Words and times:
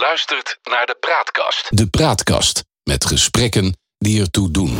luistert 0.00 0.58
naar 0.70 0.86
de 0.86 0.96
Praatkast. 1.00 1.66
De 1.68 1.86
Praatkast 1.86 2.64
met 2.82 3.04
gesprekken 3.04 3.76
die 3.98 4.20
ertoe 4.20 4.50
doen. 4.50 4.76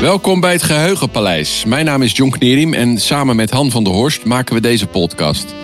Welkom 0.00 0.40
bij 0.40 0.52
het 0.52 0.62
Geheugenpaleis. 0.62 1.64
Mijn 1.64 1.84
naam 1.84 2.02
is 2.02 2.16
John 2.16 2.30
Knerim 2.30 2.74
en 2.74 2.98
samen 2.98 3.36
met 3.36 3.50
Han 3.50 3.70
van 3.70 3.84
der 3.84 3.92
Horst 3.92 4.24
maken 4.24 4.54
we 4.54 4.60
deze 4.60 4.86
podcast. 4.86 5.54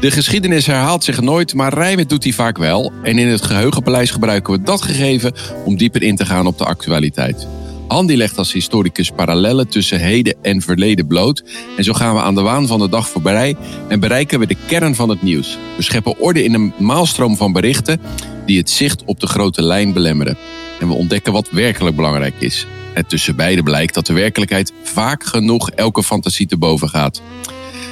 De 0.00 0.10
geschiedenis 0.10 0.66
herhaalt 0.66 1.04
zich 1.04 1.20
nooit, 1.20 1.54
maar 1.54 1.74
rijmen 1.74 2.08
doet 2.08 2.24
hij 2.24 2.32
vaak 2.32 2.58
wel. 2.58 2.92
En 3.02 3.18
in 3.18 3.28
het 3.28 3.44
Geheugenpaleis 3.44 4.10
gebruiken 4.10 4.52
we 4.52 4.62
dat 4.62 4.82
gegeven 4.82 5.34
om 5.64 5.76
dieper 5.76 6.02
in 6.02 6.16
te 6.16 6.26
gaan 6.26 6.46
op 6.46 6.58
de 6.58 6.64
actualiteit. 6.64 7.46
Han 7.88 8.06
die 8.06 8.16
legt 8.16 8.38
als 8.38 8.52
historicus 8.52 9.10
parallellen 9.10 9.68
tussen 9.68 10.00
heden 10.00 10.36
en 10.42 10.62
verleden 10.62 11.06
bloot. 11.06 11.44
En 11.76 11.84
zo 11.84 11.92
gaan 11.92 12.14
we 12.14 12.20
aan 12.20 12.34
de 12.34 12.40
waan 12.40 12.66
van 12.66 12.78
de 12.78 12.88
dag 12.88 13.08
voorbij 13.08 13.56
en 13.88 14.00
bereiken 14.00 14.38
we 14.38 14.46
de 14.46 14.56
kern 14.66 14.94
van 14.94 15.08
het 15.08 15.22
nieuws. 15.22 15.58
We 15.76 15.82
scheppen 15.82 16.18
orde 16.18 16.44
in 16.44 16.54
een 16.54 16.72
maalstroom 16.78 17.36
van 17.36 17.52
berichten 17.52 18.00
die 18.46 18.58
het 18.58 18.70
zicht 18.70 19.04
op 19.04 19.20
de 19.20 19.26
grote 19.26 19.62
lijn 19.62 19.92
belemmeren. 19.92 20.36
En 20.80 20.88
we 20.88 20.94
ontdekken 20.94 21.32
wat 21.32 21.50
werkelijk 21.50 21.96
belangrijk 21.96 22.34
is. 22.38 22.66
En 22.94 23.06
tussen 23.06 23.36
beide 23.36 23.62
blijkt 23.62 23.94
dat 23.94 24.06
de 24.06 24.12
werkelijkheid 24.12 24.72
vaak 24.82 25.24
genoeg 25.24 25.70
elke 25.70 26.02
fantasie 26.02 26.46
te 26.46 26.56
boven 26.56 26.88
gaat. 26.88 27.22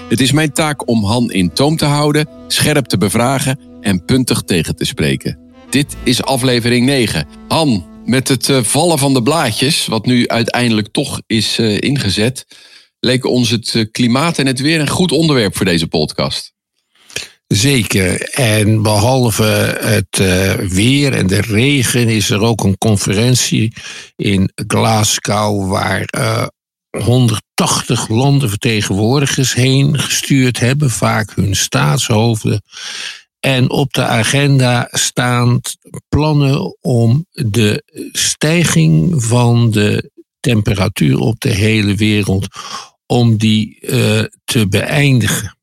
Het 0.08 0.20
is 0.20 0.32
mijn 0.32 0.52
taak 0.52 0.88
om 0.88 1.04
Han 1.04 1.30
in 1.30 1.52
toom 1.52 1.76
te 1.76 1.84
houden, 1.84 2.28
scherp 2.46 2.86
te 2.86 2.98
bevragen 2.98 3.58
en 3.80 4.04
puntig 4.04 4.42
tegen 4.42 4.76
te 4.76 4.84
spreken. 4.84 5.38
Dit 5.70 5.96
is 6.02 6.22
aflevering 6.22 6.86
9. 6.86 7.26
Han, 7.48 7.84
met 8.04 8.28
het 8.28 8.48
eh, 8.48 8.62
vallen 8.62 8.98
van 8.98 9.14
de 9.14 9.22
blaadjes, 9.22 9.86
wat 9.86 10.06
nu 10.06 10.28
uiteindelijk 10.28 10.88
toch 10.92 11.20
is 11.26 11.58
uh, 11.58 11.80
ingezet, 11.80 12.46
leek 13.00 13.24
ons 13.24 13.50
het 13.50 13.74
eh, 13.74 13.84
klimaat 13.90 14.38
en 14.38 14.46
het 14.46 14.60
weer 14.60 14.80
een 14.80 14.88
goed 14.88 15.12
onderwerp 15.12 15.56
voor 15.56 15.66
deze 15.66 15.86
podcast. 15.86 16.52
Zeker. 17.46 18.20
En 18.30 18.82
behalve 18.82 19.44
het 19.80 20.22
weer 20.72 21.12
en 21.12 21.26
de 21.26 21.40
regen 21.40 22.08
is 22.08 22.30
er 22.30 22.40
ook 22.40 22.64
een 22.64 22.78
conferentie 22.78 23.72
in 24.16 24.52
Glasgow 24.66 25.70
waar 25.70 26.08
uh, 26.18 26.46
180 27.02 28.08
landenvertegenwoordigers 28.08 29.54
heen 29.54 29.98
gestuurd 30.00 30.60
hebben, 30.60 30.90
vaak 30.90 31.32
hun 31.34 31.56
staatshoofden. 31.56 32.62
En 33.44 33.70
op 33.70 33.92
de 33.92 34.02
agenda 34.02 34.88
staan 34.90 35.60
plannen 36.08 36.76
om 36.80 37.26
de 37.30 37.82
stijging 38.12 39.24
van 39.24 39.70
de 39.70 40.10
temperatuur 40.40 41.18
op 41.18 41.40
de 41.40 41.48
hele 41.48 41.94
wereld, 41.94 42.46
om 43.06 43.36
die 43.36 43.78
uh, 43.80 44.22
te 44.44 44.68
beëindigen. 44.68 45.56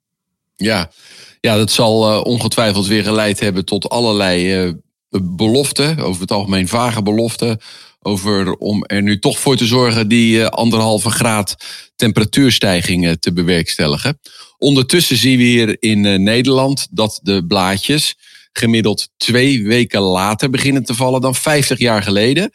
Ja, 0.55 0.91
ja 1.39 1.57
dat 1.57 1.71
zal 1.71 2.11
uh, 2.11 2.23
ongetwijfeld 2.23 2.87
weer 2.87 3.03
geleid 3.03 3.39
hebben 3.39 3.65
tot 3.65 3.89
allerlei 3.89 4.65
uh, 4.65 4.73
beloften, 5.21 5.97
over 5.99 6.21
het 6.21 6.31
algemeen 6.31 6.67
vage 6.67 7.01
beloften, 7.01 7.59
over 8.03 8.53
om 8.53 8.83
er 8.85 9.01
nu 9.01 9.19
toch 9.19 9.39
voor 9.39 9.55
te 9.55 9.65
zorgen 9.65 10.07
die 10.07 10.45
anderhalve 10.45 11.09
graad 11.09 11.55
temperatuurstijging 11.95 13.17
te 13.19 13.33
bewerkstelligen. 13.33 14.19
Ondertussen 14.57 15.17
zien 15.17 15.37
we 15.37 15.43
hier 15.43 15.75
in 15.79 16.03
uh, 16.03 16.17
Nederland 16.17 16.87
dat 16.91 17.19
de 17.23 17.45
blaadjes 17.45 18.15
gemiddeld 18.53 19.09
twee 19.17 19.63
weken 19.63 20.01
later 20.01 20.49
beginnen 20.49 20.83
te 20.83 20.93
vallen 20.93 21.21
dan 21.21 21.35
50 21.35 21.79
jaar 21.79 22.03
geleden. 22.03 22.51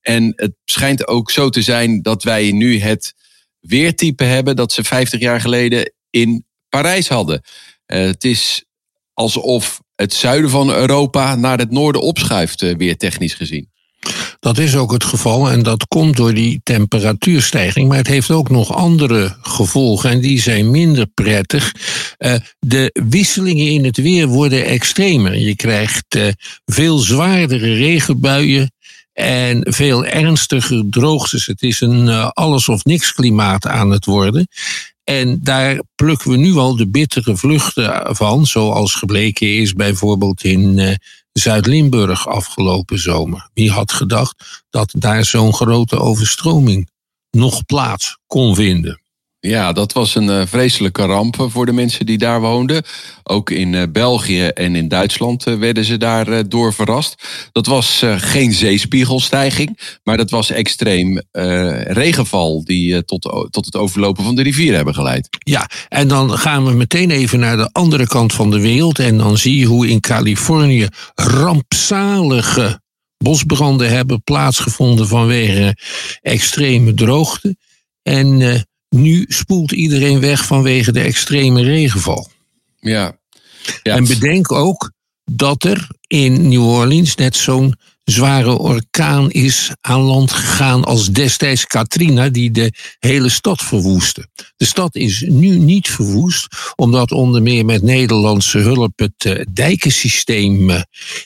En 0.00 0.32
het 0.36 0.52
schijnt 0.64 1.08
ook 1.08 1.30
zo 1.30 1.48
te 1.48 1.62
zijn 1.62 2.02
dat 2.02 2.22
wij 2.22 2.52
nu 2.52 2.78
het 2.78 3.14
weertype 3.60 4.24
hebben 4.24 4.56
dat 4.56 4.72
ze 4.72 4.84
50 4.84 5.20
jaar 5.20 5.40
geleden 5.40 5.92
in 6.10 6.44
Parijs 6.68 7.08
hadden. 7.08 7.42
Uh, 7.86 7.98
het 7.98 8.24
is 8.24 8.64
alsof 9.12 9.80
het 9.94 10.14
zuiden 10.14 10.50
van 10.50 10.70
Europa 10.70 11.34
naar 11.34 11.58
het 11.58 11.70
noorden 11.70 12.02
opschuift, 12.02 12.60
weer 12.60 12.96
technisch 12.96 13.34
gezien. 13.34 13.70
Dat 14.46 14.58
is 14.58 14.76
ook 14.76 14.92
het 14.92 15.04
geval 15.04 15.50
en 15.50 15.62
dat 15.62 15.86
komt 15.86 16.16
door 16.16 16.34
die 16.34 16.60
temperatuurstijging. 16.62 17.88
Maar 17.88 17.96
het 17.96 18.06
heeft 18.06 18.30
ook 18.30 18.50
nog 18.50 18.74
andere 18.74 19.36
gevolgen 19.42 20.10
en 20.10 20.20
die 20.20 20.40
zijn 20.40 20.70
minder 20.70 21.06
prettig. 21.06 21.72
Uh, 22.18 22.34
de 22.58 22.90
wisselingen 23.08 23.70
in 23.70 23.84
het 23.84 23.96
weer 23.96 24.26
worden 24.26 24.64
extremer. 24.64 25.38
Je 25.38 25.56
krijgt 25.56 26.14
uh, 26.16 26.28
veel 26.64 26.98
zwaardere 26.98 27.74
regenbuien 27.74 28.72
en 29.12 29.66
veel 29.72 30.04
ernstiger 30.04 30.84
droogtes. 30.90 31.46
Het 31.46 31.62
is 31.62 31.80
een 31.80 32.06
uh, 32.06 32.28
alles 32.32 32.68
of 32.68 32.84
niks 32.84 33.12
klimaat 33.12 33.66
aan 33.66 33.90
het 33.90 34.04
worden. 34.04 34.48
En 35.04 35.40
daar 35.42 35.80
plukken 35.94 36.30
we 36.30 36.36
nu 36.36 36.54
al 36.54 36.76
de 36.76 36.88
bittere 36.88 37.36
vluchten 37.36 38.16
van, 38.16 38.46
zoals 38.46 38.94
gebleken 38.94 39.56
is 39.56 39.72
bijvoorbeeld 39.72 40.44
in 40.44 40.98
Zuid-Limburg 41.38 42.28
afgelopen 42.28 42.98
zomer. 42.98 43.50
Wie 43.54 43.70
had 43.70 43.92
gedacht 43.92 44.64
dat 44.70 44.92
daar 44.98 45.24
zo'n 45.24 45.54
grote 45.54 45.98
overstroming 45.98 46.90
nog 47.30 47.64
plaats 47.64 48.18
kon 48.26 48.54
vinden? 48.54 49.00
Ja, 49.46 49.72
dat 49.72 49.92
was 49.92 50.14
een 50.14 50.28
uh, 50.28 50.42
vreselijke 50.46 51.04
ramp 51.04 51.46
voor 51.48 51.66
de 51.66 51.72
mensen 51.72 52.06
die 52.06 52.18
daar 52.18 52.40
woonden. 52.40 52.82
Ook 53.22 53.50
in 53.50 53.72
uh, 53.72 53.82
België 53.92 54.46
en 54.46 54.76
in 54.76 54.88
Duitsland 54.88 55.44
werden 55.44 55.84
ze 55.84 55.96
daar 55.96 56.48
door 56.48 56.74
verrast. 56.74 57.14
Dat 57.52 57.66
was 57.66 58.02
geen 58.16 58.52
zeespiegelstijging, 58.52 59.98
maar 60.02 60.16
dat 60.16 60.30
was 60.30 60.50
extreem 60.50 61.22
regenval 61.82 62.64
die 62.64 63.04
tot, 63.04 63.22
tot 63.50 63.64
het 63.64 63.76
overlopen 63.76 64.24
van 64.24 64.34
de 64.34 64.42
rivier 64.42 64.74
hebben 64.74 64.94
geleid. 64.94 65.28
Ja, 65.38 65.70
en 65.88 66.08
dan 66.08 66.38
gaan 66.38 66.64
we 66.64 66.72
meteen 66.72 67.10
even 67.10 67.38
naar 67.38 67.56
de 67.56 67.68
andere 67.72 68.06
kant 68.06 68.32
van 68.32 68.50
de 68.50 68.60
wereld 68.60 68.98
en 68.98 69.18
dan 69.18 69.38
zie 69.38 69.58
je 69.58 69.66
hoe 69.66 69.88
in 69.88 70.00
Californië 70.00 70.88
rampzalige 71.14 72.80
bosbranden 73.18 73.90
hebben 73.90 74.22
plaatsgevonden 74.22 75.08
vanwege 75.08 75.76
extreme 76.22 76.94
droogte. 76.94 77.56
En 78.02 78.66
nu 79.00 79.24
spoelt 79.28 79.72
iedereen 79.72 80.20
weg 80.20 80.44
vanwege 80.44 80.92
de 80.92 81.00
extreme 81.00 81.62
regenval. 81.62 82.28
Ja. 82.80 83.18
ja. 83.82 83.94
En 83.94 84.06
bedenk 84.06 84.52
ook 84.52 84.92
dat 85.30 85.64
er 85.64 85.88
in 86.06 86.48
New 86.48 86.68
Orleans 86.68 87.14
net 87.14 87.36
zo'n 87.36 87.74
zware 88.04 88.58
orkaan 88.58 89.30
is 89.30 89.70
aan 89.80 90.00
land 90.00 90.32
gegaan 90.32 90.84
als 90.84 91.10
destijds 91.10 91.66
Katrina, 91.66 92.28
die 92.28 92.50
de 92.50 92.72
hele 92.98 93.28
stad 93.28 93.62
verwoestte. 93.62 94.28
De 94.56 94.64
stad 94.64 94.94
is 94.94 95.24
nu 95.28 95.58
niet 95.58 95.88
verwoest, 95.88 96.46
omdat 96.76 97.12
onder 97.12 97.42
meer 97.42 97.64
met 97.64 97.82
Nederlandse 97.82 98.58
hulp 98.58 98.98
het 98.98 99.24
uh, 99.24 99.44
dijkensysteem 99.52 100.70
uh, 100.70 100.80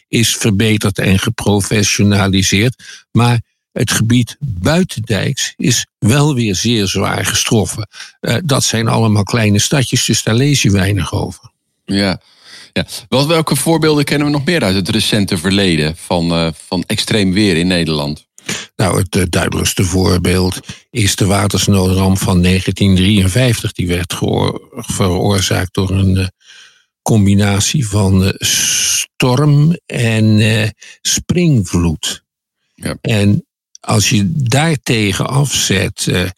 is 0.08 0.36
verbeterd 0.36 0.98
en 0.98 1.18
geprofessionaliseerd. 1.18 2.82
Maar 3.12 3.40
het 3.72 3.90
gebied 3.90 4.36
buitendijks 4.40 5.52
is 5.56 5.86
wel 5.98 6.34
weer 6.34 6.54
zeer 6.54 6.86
zwaar 6.86 7.26
gestroffen. 7.26 7.88
Uh, 8.20 8.36
dat 8.44 8.64
zijn 8.64 8.88
allemaal 8.88 9.22
kleine 9.22 9.58
stadjes, 9.58 10.04
dus 10.04 10.22
daar 10.22 10.34
lees 10.34 10.62
je 10.62 10.70
weinig 10.70 11.12
over. 11.12 11.50
Ja, 11.84 12.20
ja. 12.72 12.86
Wat, 13.08 13.26
welke 13.26 13.56
voorbeelden 13.56 14.04
kennen 14.04 14.26
we 14.26 14.32
nog 14.32 14.44
meer 14.44 14.62
uit 14.62 14.74
het 14.74 14.88
recente 14.88 15.38
verleden 15.38 15.96
van, 15.96 16.32
uh, 16.32 16.48
van 16.66 16.84
extreem 16.86 17.32
weer 17.32 17.56
in 17.56 17.66
Nederland? 17.66 18.28
Nou, 18.76 18.98
het 18.98 19.16
uh, 19.16 19.22
duidelijkste 19.28 19.84
voorbeeld 19.84 20.60
is 20.90 21.16
de 21.16 21.26
watersnoodramp 21.26 22.18
van 22.18 22.42
1953. 22.42 23.72
Die 23.72 23.88
werd 23.88 24.14
veroorzaakt 24.70 25.74
door 25.74 25.90
een 25.90 26.30
combinatie 27.02 27.88
van 27.88 28.34
storm 28.38 29.76
en 29.86 30.40
springvloed. 31.00 32.24
Ja. 32.74 32.96
En 33.00 33.44
als 33.80 34.08
je 34.08 34.32
daartegen 34.32 35.28
afzet 35.28 36.06
uh, 36.06 36.28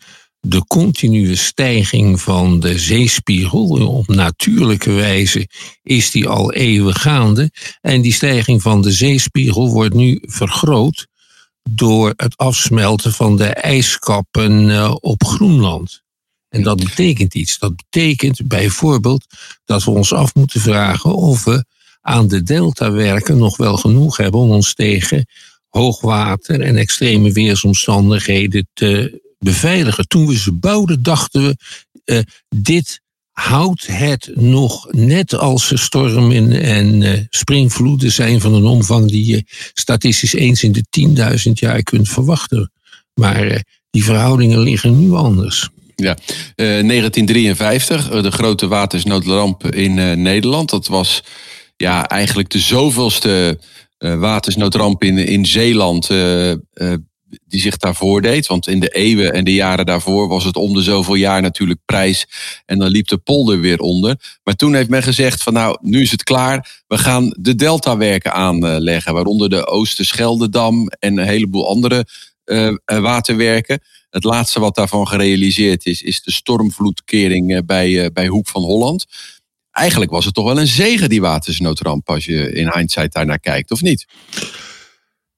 de 0.41 0.65
continue 0.67 1.35
stijging 1.35 2.21
van 2.21 2.61
de 2.61 2.79
zeespiegel 2.79 3.69
op 3.69 4.09
natuurlijke 4.09 4.93
wijze 4.93 5.49
is 5.83 6.11
die 6.11 6.29
al 6.29 6.53
eeuwen 6.53 6.95
gaande. 6.95 7.51
En 7.81 8.01
die 8.01 8.13
stijging 8.13 8.63
van 8.63 8.83
de 8.83 8.93
zeespiegel 8.93 9.71
wordt 9.71 9.95
nu 9.95 10.19
vergroot 10.23 11.07
door 11.71 12.13
het 12.17 12.37
afsmelten 12.37 13.13
van 13.13 13.37
de 13.37 13.47
ijskappen 13.47 14.69
uh, 14.69 14.95
op 15.01 15.25
Groenland. 15.25 16.03
En 16.49 16.63
dat 16.63 16.77
betekent 16.85 17.35
iets. 17.35 17.59
Dat 17.59 17.77
betekent 17.77 18.49
bijvoorbeeld 18.49 19.27
dat 19.65 19.85
we 19.85 19.91
ons 19.91 20.13
af 20.13 20.35
moeten 20.35 20.61
vragen 20.61 21.15
of 21.15 21.45
we 21.45 21.65
aan 22.01 22.29
de 22.29 22.43
deltawerken 22.43 23.39
nog 23.39 23.57
wel 23.57 23.77
genoeg 23.77 24.17
hebben 24.17 24.41
om 24.41 24.51
ons 24.51 24.75
tegen 24.75 25.27
hoogwater 25.73 26.61
en 26.61 26.77
extreme 26.77 27.33
weersomstandigheden 27.33 28.69
te 28.73 29.21
beveiligen. 29.39 30.09
Toen 30.09 30.27
we 30.27 30.39
ze 30.39 30.53
bouwden, 30.53 31.03
dachten 31.03 31.43
we, 31.43 31.57
uh, 32.05 32.19
dit 32.49 33.01
houdt 33.31 33.87
het 33.87 34.31
nog 34.35 34.93
net 34.93 35.35
als 35.35 35.83
stormen 35.83 36.63
en 36.63 37.01
uh, 37.01 37.19
springvloeden 37.29 38.13
zijn 38.13 38.41
van 38.41 38.55
een 38.55 38.65
omvang 38.65 39.11
die 39.11 39.27
je 39.27 39.45
statistisch 39.75 40.35
eens 40.35 40.63
in 40.63 40.73
de 40.73 40.85
10.000 41.47 41.53
jaar 41.53 41.83
kunt 41.83 42.09
verwachten. 42.09 42.73
Maar 43.15 43.47
uh, 43.47 43.57
die 43.91 44.05
verhoudingen 44.05 44.59
liggen 44.59 45.01
nu 45.01 45.13
anders. 45.13 45.69
Ja, 45.97 46.17
uh, 46.17 46.89
1953, 46.89 48.09
de 48.23 48.31
grote 48.31 48.67
watersnoodramp 48.67 49.75
in 49.75 50.23
Nederland. 50.23 50.71
Dat 50.71 50.87
was 50.87 51.23
ja, 51.77 52.09
eigenlijk 52.09 52.51
de 52.51 52.59
zoveelste 52.59 53.59
watersnoodramp 54.03 55.03
in, 55.03 55.19
in 55.19 55.47
Zeeland 55.47 56.11
die 57.47 57.61
zich 57.61 57.77
daarvoor 57.77 58.23
deed. 58.23 58.47
Want 58.47 58.69
in 58.69 58.81
de 58.81 58.89
eeuwen 58.89 59.33
en 59.33 59.45
de 59.45 59.55
jaren 59.55 59.87
daarvoor 59.87 60.29
was 60.29 60.45
het 60.45 60.57
om 60.57 60.75
de 60.75 60.83
zoveel 60.83 61.15
jaar 61.15 61.43
natuurlijk 61.43 61.81
prijs. 61.85 62.27
En 62.67 62.79
dan 62.79 62.89
liep 62.89 63.09
de 63.09 63.19
polder 63.19 63.61
weer 63.61 63.79
onder. 63.79 64.39
Maar 64.45 64.55
toen 64.55 64.75
heeft 64.75 64.89
men 64.89 65.03
gezegd 65.03 65.43
van 65.43 65.53
nou, 65.53 65.79
nu 65.81 66.01
is 66.01 66.11
het 66.11 66.23
klaar. 66.23 66.83
We 66.87 66.99
gaan 66.99 67.37
de 67.39 67.55
deltawerken 67.55 68.33
aanleggen. 68.33 69.15
Waaronder 69.15 69.51
de 69.51 69.67
Oosterscheldedam 69.67 70.89
en 70.89 71.19
een 71.19 71.27
heleboel 71.27 71.69
andere 71.69 72.07
waterwerken. 72.85 73.83
Het 74.11 74.25
laatste 74.25 74.61
wat 74.61 74.75
daarvan 74.75 75.09
gerealiseerd 75.09 75.87
is, 75.87 76.03
is 76.03 76.23
de 76.23 76.33
stormvloedkering 76.33 77.67
bij, 77.67 78.13
bij 78.13 78.27
Hoek 78.27 78.49
van 78.49 78.63
Holland. 78.63 79.07
Eigenlijk 79.73 80.11
was 80.11 80.25
het 80.25 80.35
toch 80.35 80.45
wel 80.45 80.59
een 80.59 80.67
zegen, 80.67 81.09
die 81.09 81.21
watersnoodramp, 81.21 82.09
als 82.09 82.25
je 82.25 82.53
in 82.53 82.71
hindsight 82.75 83.13
daarnaar 83.13 83.41
kijkt, 83.41 83.71
of 83.71 83.83
niet? 83.83 84.07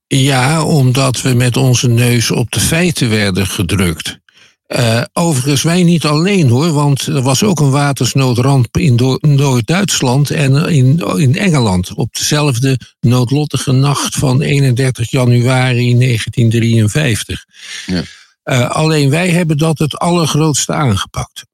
Ja, 0.06 0.64
omdat 0.64 1.22
we 1.22 1.34
met 1.34 1.56
onze 1.56 1.88
neus 1.88 2.30
op 2.30 2.50
de 2.50 2.60
feiten 2.60 3.10
werden 3.10 3.46
gedrukt. 3.46 4.22
Uh, 4.68 5.02
overigens, 5.12 5.62
wij 5.62 5.82
niet 5.82 6.04
alleen 6.04 6.48
hoor, 6.48 6.72
want 6.72 7.06
er 7.06 7.22
was 7.22 7.42
ook 7.42 7.60
een 7.60 7.70
watersnoodramp 7.70 8.76
in 8.76 9.18
Noord-Duitsland 9.20 10.30
en 10.30 10.54
in, 10.68 10.98
in 11.16 11.36
Engeland. 11.36 11.94
Op 11.94 12.14
dezelfde 12.14 12.78
noodlottige 13.00 13.72
nacht 13.72 14.14
van 14.14 14.42
31 14.42 15.10
januari 15.10 15.98
1953. 15.98 17.44
Ja. 17.86 18.02
Uh, 18.44 18.70
alleen 18.70 19.10
wij 19.10 19.30
hebben 19.30 19.58
dat 19.58 19.78
het 19.78 19.98
allergrootste 19.98 20.72
aangepakt. 20.72 21.44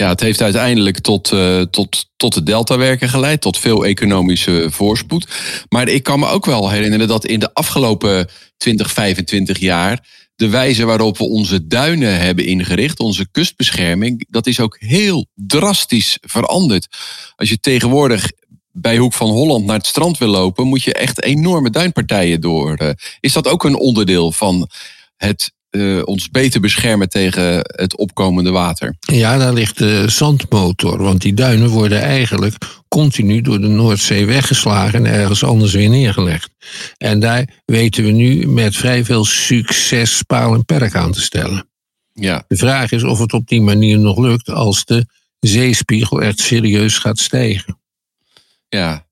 Ja, 0.00 0.08
het 0.08 0.20
heeft 0.20 0.42
uiteindelijk 0.42 0.98
tot, 0.98 1.32
uh, 1.32 1.62
tot, 1.62 2.06
tot 2.16 2.34
de 2.34 2.42
deltawerken 2.42 3.08
geleid, 3.08 3.40
tot 3.40 3.58
veel 3.58 3.84
economische 3.84 4.66
voorspoed. 4.70 5.28
Maar 5.68 5.88
ik 5.88 6.02
kan 6.02 6.18
me 6.18 6.26
ook 6.26 6.46
wel 6.46 6.70
herinneren 6.70 7.08
dat 7.08 7.26
in 7.26 7.40
de 7.40 7.54
afgelopen 7.54 8.28
20, 8.56 8.92
25 8.92 9.58
jaar 9.58 10.08
de 10.34 10.48
wijze 10.48 10.84
waarop 10.84 11.18
we 11.18 11.24
onze 11.24 11.66
duinen 11.66 12.20
hebben 12.20 12.44
ingericht, 12.44 13.00
onze 13.00 13.30
kustbescherming, 13.30 14.26
dat 14.28 14.46
is 14.46 14.60
ook 14.60 14.76
heel 14.78 15.26
drastisch 15.34 16.18
veranderd. 16.20 16.88
Als 17.36 17.48
je 17.48 17.60
tegenwoordig 17.60 18.30
bij 18.72 18.96
Hoek 18.96 19.12
van 19.12 19.30
Holland 19.30 19.64
naar 19.64 19.76
het 19.76 19.86
strand 19.86 20.18
wil 20.18 20.28
lopen, 20.28 20.66
moet 20.66 20.82
je 20.82 20.94
echt 20.94 21.22
enorme 21.22 21.70
duinpartijen 21.70 22.40
door. 22.40 22.82
Uh, 22.82 22.90
is 23.20 23.32
dat 23.32 23.48
ook 23.48 23.64
een 23.64 23.76
onderdeel 23.76 24.32
van 24.32 24.68
het 25.16 25.52
uh, 25.70 26.02
ons 26.04 26.30
beter 26.30 26.60
beschermen 26.60 27.08
tegen 27.08 27.42
het 27.62 27.96
opkomende 27.96 28.50
water. 28.50 28.96
Ja, 29.00 29.38
daar 29.38 29.52
ligt 29.52 29.78
de 29.78 30.04
zandmotor. 30.08 31.02
Want 31.02 31.20
die 31.20 31.34
duinen 31.34 31.68
worden 31.68 32.00
eigenlijk 32.00 32.54
continu 32.88 33.40
door 33.40 33.60
de 33.60 33.68
Noordzee 33.68 34.26
weggeslagen 34.26 35.06
en 35.06 35.12
ergens 35.12 35.44
anders 35.44 35.72
weer 35.72 35.88
neergelegd. 35.88 36.50
En 36.96 37.20
daar 37.20 37.48
weten 37.64 38.04
we 38.04 38.10
nu 38.10 38.46
met 38.46 38.76
vrij 38.76 39.04
veel 39.04 39.24
succes 39.24 40.22
paal 40.22 40.54
en 40.54 40.64
perk 40.64 40.94
aan 40.94 41.12
te 41.12 41.20
stellen. 41.20 41.68
Ja. 42.12 42.44
De 42.48 42.56
vraag 42.56 42.92
is 42.92 43.04
of 43.04 43.18
het 43.18 43.32
op 43.32 43.48
die 43.48 43.60
manier 43.60 43.98
nog 43.98 44.18
lukt 44.18 44.48
als 44.48 44.84
de 44.84 45.06
zeespiegel 45.40 46.22
echt 46.22 46.38
serieus 46.38 46.98
gaat 46.98 47.18
stijgen. 47.18 47.78
Ja, 48.68 49.06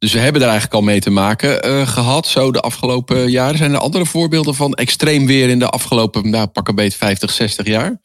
dus 0.00 0.12
we 0.12 0.18
hebben 0.18 0.40
daar 0.40 0.50
eigenlijk 0.50 0.80
al 0.80 0.86
mee 0.86 1.00
te 1.00 1.10
maken 1.10 1.68
uh, 1.68 1.88
gehad, 1.88 2.26
zo 2.26 2.52
de 2.52 2.60
afgelopen 2.60 3.30
jaren. 3.30 3.58
Zijn 3.58 3.72
er 3.72 3.78
andere 3.78 4.06
voorbeelden 4.06 4.54
van 4.54 4.74
extreem 4.74 5.26
weer 5.26 5.48
in 5.48 5.58
de 5.58 5.68
afgelopen, 5.68 6.30
nou, 6.30 6.46
pak 6.46 6.68
een 6.68 6.74
beetje 6.74 6.98
50, 6.98 7.30
60 7.30 7.66
jaar? 7.66 8.00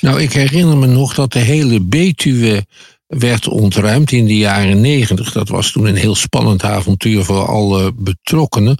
Nou, 0.00 0.20
ik 0.20 0.32
herinner 0.32 0.76
me 0.76 0.86
nog 0.86 1.14
dat 1.14 1.32
de 1.32 1.38
hele 1.38 1.80
Betuwe 1.80 2.66
werd 3.06 3.48
ontruimd 3.48 4.12
in 4.12 4.26
de 4.26 4.36
jaren 4.36 4.80
90. 4.80 5.32
Dat 5.32 5.48
was 5.48 5.72
toen 5.72 5.86
een 5.86 5.96
heel 5.96 6.14
spannend 6.14 6.62
avontuur 6.62 7.24
voor 7.24 7.46
alle 7.46 7.92
betrokkenen 7.94 8.78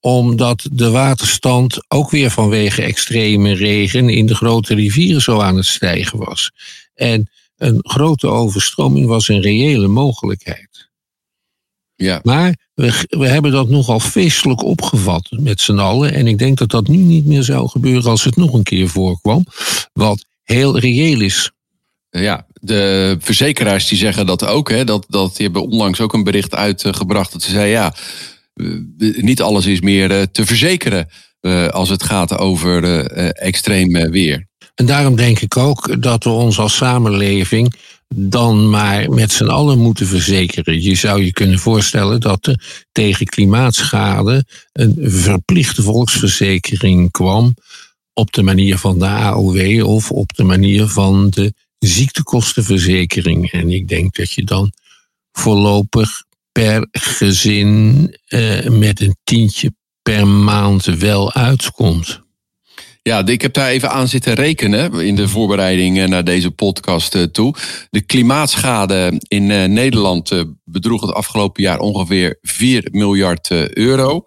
omdat 0.00 0.68
de 0.72 0.90
waterstand 0.90 1.84
ook 1.88 2.10
weer 2.10 2.30
vanwege 2.30 2.82
extreme 2.82 3.54
regen 3.54 4.08
in 4.08 4.26
de 4.26 4.34
grote 4.34 4.74
rivieren 4.74 5.22
zo 5.22 5.40
aan 5.40 5.56
het 5.56 5.66
stijgen 5.66 6.18
was. 6.18 6.50
En 6.94 7.30
een 7.56 7.78
grote 7.82 8.26
overstroming 8.26 9.06
was 9.06 9.28
een 9.28 9.40
reële 9.40 9.88
mogelijkheid. 9.88 10.67
Ja. 11.98 12.20
Maar 12.22 12.56
we, 12.74 13.04
we 13.08 13.28
hebben 13.28 13.52
dat 13.52 13.68
nogal 13.68 14.00
feestelijk 14.00 14.62
opgevat 14.62 15.28
met 15.30 15.60
z'n 15.60 15.78
allen. 15.78 16.14
En 16.14 16.26
ik 16.26 16.38
denk 16.38 16.58
dat 16.58 16.70
dat 16.70 16.88
nu 16.88 16.96
niet 16.96 17.26
meer 17.26 17.42
zou 17.42 17.68
gebeuren 17.68 18.10
als 18.10 18.24
het 18.24 18.36
nog 18.36 18.52
een 18.52 18.62
keer 18.62 18.88
voorkwam. 18.88 19.46
Wat 19.92 20.24
heel 20.42 20.78
reëel 20.78 21.20
is. 21.20 21.50
Ja, 22.10 22.46
de 22.60 23.16
verzekeraars 23.20 23.88
die 23.88 23.98
zeggen 23.98 24.26
dat 24.26 24.46
ook. 24.46 24.70
Hè, 24.70 24.84
dat, 24.84 25.06
dat, 25.08 25.36
die 25.36 25.44
hebben 25.44 25.62
onlangs 25.62 26.00
ook 26.00 26.12
een 26.12 26.24
bericht 26.24 26.54
uitgebracht. 26.54 27.32
Dat 27.32 27.42
ze 27.42 27.50
zeiden 27.50 27.72
ja, 27.72 27.94
niet 29.22 29.42
alles 29.42 29.66
is 29.66 29.80
meer 29.80 30.10
eh, 30.10 30.22
te 30.22 30.46
verzekeren. 30.46 31.08
Eh, 31.40 31.68
als 31.68 31.88
het 31.88 32.02
gaat 32.02 32.38
over 32.38 32.84
uh, 32.84 33.28
extreem 33.32 34.10
weer. 34.10 34.46
En 34.74 34.86
daarom 34.86 35.16
denk 35.16 35.40
ik 35.40 35.56
ook 35.56 36.02
dat 36.02 36.24
we 36.24 36.30
ons 36.30 36.58
als 36.58 36.76
samenleving 36.76 37.74
dan 38.14 38.70
maar 38.70 39.10
met 39.10 39.32
z'n 39.32 39.46
allen 39.46 39.78
moeten 39.78 40.06
verzekeren. 40.06 40.82
Je 40.82 40.94
zou 40.94 41.24
je 41.24 41.32
kunnen 41.32 41.58
voorstellen 41.58 42.20
dat 42.20 42.46
er 42.46 42.84
tegen 42.92 43.26
klimaatschade 43.26 44.44
een 44.72 44.96
verplichte 45.00 45.82
volksverzekering 45.82 47.10
kwam 47.10 47.54
op 48.12 48.32
de 48.32 48.42
manier 48.42 48.78
van 48.78 48.98
de 48.98 49.06
AOW 49.06 49.86
of 49.86 50.10
op 50.10 50.34
de 50.34 50.44
manier 50.44 50.86
van 50.86 51.30
de 51.30 51.54
ziektekostenverzekering. 51.78 53.50
En 53.50 53.70
ik 53.70 53.88
denk 53.88 54.16
dat 54.16 54.32
je 54.32 54.44
dan 54.44 54.72
voorlopig 55.32 56.08
per 56.52 56.88
gezin 56.90 58.16
eh, 58.24 58.68
met 58.68 59.00
een 59.00 59.16
tientje 59.24 59.72
per 60.02 60.26
maand 60.26 60.84
wel 60.84 61.32
uitkomt. 61.32 62.26
Ja, 63.02 63.26
ik 63.26 63.42
heb 63.42 63.52
daar 63.52 63.68
even 63.68 63.90
aan 63.90 64.08
zitten 64.08 64.34
rekenen 64.34 64.92
in 64.94 65.16
de 65.16 65.28
voorbereiding 65.28 66.06
naar 66.06 66.24
deze 66.24 66.50
podcast 66.50 67.14
eh, 67.14 67.22
toe. 67.22 67.54
De 67.90 68.00
klimaatschade 68.00 69.20
in 69.28 69.50
eh, 69.50 69.64
Nederland 69.64 70.30
eh, 70.30 70.42
bedroeg 70.64 71.00
het 71.00 71.12
afgelopen 71.12 71.62
jaar 71.62 71.78
ongeveer 71.78 72.38
4 72.42 72.88
miljard 72.90 73.50
euro. 73.72 74.24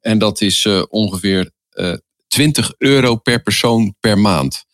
En 0.00 0.18
dat 0.18 0.40
is 0.40 0.68
ongeveer 0.88 1.50
20 2.28 2.72
euro 2.78 3.16
per 3.16 3.42
persoon 3.42 3.94
per 4.00 4.18
maand. 4.18 4.64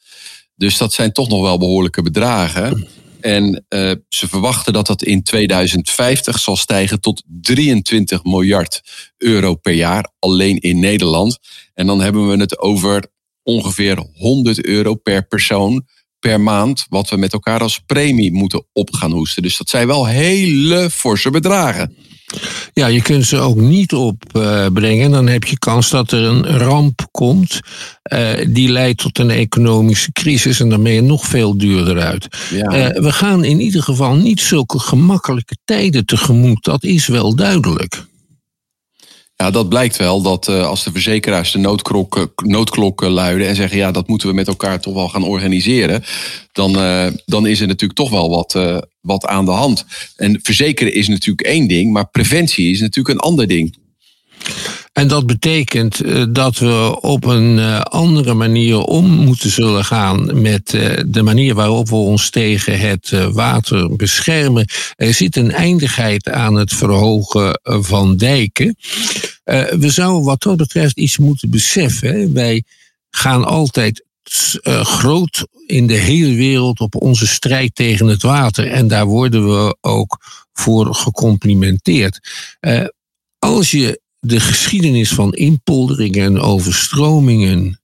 Dus 0.55 0.79
dat 0.79 0.93
zijn 0.93 1.13
toch 1.13 1.29
nog 1.29 1.43
wel 1.43 1.59
behoorlijke 1.59 2.03
bedragen. 2.03 2.89
En 3.21 3.65
ze 4.09 4.29
verwachten 4.29 4.73
dat 4.73 4.87
dat 4.87 5.03
in 5.03 5.23
2050 5.23 6.39
zal 6.39 6.57
stijgen 6.57 7.01
tot 7.01 7.23
23 7.27 8.25
miljard 8.25 8.81
euro 9.17 9.55
per 9.55 9.73
jaar, 9.73 10.13
alleen 10.19 10.59
in 10.59 10.79
Nederland. 10.79 11.39
En 11.75 11.87
dan 11.87 12.01
hebben 12.01 12.29
we 12.29 12.37
het 12.37 12.59
over 12.59 13.05
ongeveer 13.43 14.07
100 14.15 14.65
euro 14.65 14.95
per 14.95 15.27
persoon 15.27 15.85
per 16.19 16.41
maand, 16.41 16.87
wat 16.89 17.09
we 17.11 17.17
met 17.17 17.33
elkaar 17.33 17.61
als 17.61 17.79
premie 17.87 18.33
moeten 18.33 18.67
op 18.73 18.95
gaan 18.95 19.13
hoesten. 19.13 19.43
Dus 19.43 19.57
dat 19.57 19.69
zijn 19.69 19.87
wel 19.87 20.07
hele 20.07 20.91
forse 20.91 21.31
bedragen. 21.31 21.97
Ja, 22.73 22.87
je 22.87 23.03
kunt 23.03 23.27
ze 23.27 23.37
ook 23.37 23.57
niet 23.57 23.93
opbrengen. 23.93 25.11
dan 25.11 25.27
heb 25.27 25.45
je 25.45 25.59
kans 25.59 25.91
dat 25.91 26.13
er 26.13 26.23
een 26.23 26.47
ramp 26.47 27.09
komt. 27.11 27.61
Uh, 28.13 28.31
die 28.49 28.69
leidt 28.69 28.99
tot 28.99 29.19
een 29.19 29.31
economische 29.31 30.13
crisis. 30.13 30.61
En 30.61 30.69
dan 30.69 30.83
ben 30.83 30.93
je 30.93 31.01
nog 31.01 31.25
veel 31.25 31.59
duurder 31.59 32.01
uit. 32.01 32.29
Ja. 32.51 32.89
Uh, 32.91 33.03
we 33.03 33.13
gaan 33.13 33.45
in 33.45 33.61
ieder 33.61 33.83
geval 33.83 34.15
niet 34.15 34.41
zulke 34.41 34.79
gemakkelijke 34.79 35.57
tijden 35.65 36.07
tegemoet. 36.07 36.65
Dat 36.65 36.85
is 36.85 37.07
wel 37.07 37.35
duidelijk. 37.35 38.09
Ja, 39.41 39.51
dat 39.51 39.69
blijkt 39.69 39.97
wel 39.97 40.23
dat 40.23 40.49
uh, 40.49 40.67
als 40.67 40.85
de 40.85 40.93
verzekeraars 40.93 41.53
de 41.53 41.59
noodklok, 41.59 42.33
noodklokken 42.45 43.11
luiden 43.11 43.47
en 43.47 43.55
zeggen 43.55 43.79
ja, 43.79 43.91
dat 43.91 44.09
moeten 44.09 44.29
we 44.29 44.35
met 44.35 44.49
elkaar 44.49 44.81
toch 44.81 44.95
wel 44.95 45.09
gaan 45.09 45.25
organiseren, 45.25 46.05
dan, 46.53 46.77
uh, 46.77 47.07
dan 47.27 47.47
is 47.47 47.61
er 47.61 47.67
natuurlijk 47.67 47.99
toch 47.99 48.11
wel 48.11 48.31
wat, 48.31 48.83
wat 49.01 49.27
aan 49.27 49.45
de 49.45 49.51
hand. 49.51 49.85
En 50.17 50.39
verzekeren 50.43 50.95
is 50.95 51.09
natuurlijk 51.09 51.47
één 51.47 51.69
ding, 51.69 51.93
maar 51.93 52.11
preventie 52.11 52.71
is 52.71 52.81
natuurlijk 52.81 53.15
een 53.15 53.25
ander 53.25 53.47
ding. 53.47 53.77
En 54.93 55.09
dat 55.09 55.27
betekent 55.27 56.05
uh, 56.05 56.25
dat 56.31 56.59
we 56.59 56.99
op 57.01 57.25
een 57.25 57.59
uh, 57.59 57.81
andere 57.81 58.35
manier 58.35 58.79
om 58.79 59.11
moeten 59.11 59.51
zullen 59.51 59.85
gaan 59.85 60.41
met 60.41 60.73
uh, 60.73 60.99
de 61.07 61.23
manier 61.23 61.55
waarop 61.55 61.89
we 61.89 61.95
ons 61.95 62.31
tegen 62.31 62.79
het 62.79 63.11
water 63.33 63.97
beschermen. 63.97 64.69
Er 64.97 65.15
zit 65.15 65.37
een 65.37 65.53
eindigheid 65.53 66.29
aan 66.29 66.55
het 66.55 66.73
verhogen 66.73 67.61
van 67.63 68.17
dijken. 68.17 68.77
we 69.45 69.91
zouden 69.91 70.25
wat 70.25 70.43
dat 70.43 70.57
betreft 70.57 70.97
iets 70.97 71.19
moeten 71.19 71.51
beseffen. 71.51 72.33
Wij 72.33 72.65
gaan 73.11 73.45
altijd 73.45 74.05
groot 74.83 75.47
in 75.67 75.87
de 75.87 75.97
hele 75.97 76.35
wereld 76.35 76.81
op 76.81 76.95
onze 77.03 77.27
strijd 77.27 77.75
tegen 77.75 78.07
het 78.07 78.23
water. 78.23 78.67
En 78.67 78.89
daar 78.89 79.07
worden 79.07 79.47
we 79.47 79.77
ook 79.81 80.19
voor 80.53 80.95
gecomplimenteerd. 80.95 82.21
als 83.39 83.71
je 83.71 84.01
de 84.21 84.41
geschiedenis 84.41 85.13
van 85.13 85.35
inpolderingen 85.35 86.25
en 86.25 86.41
overstromingen 86.41 87.81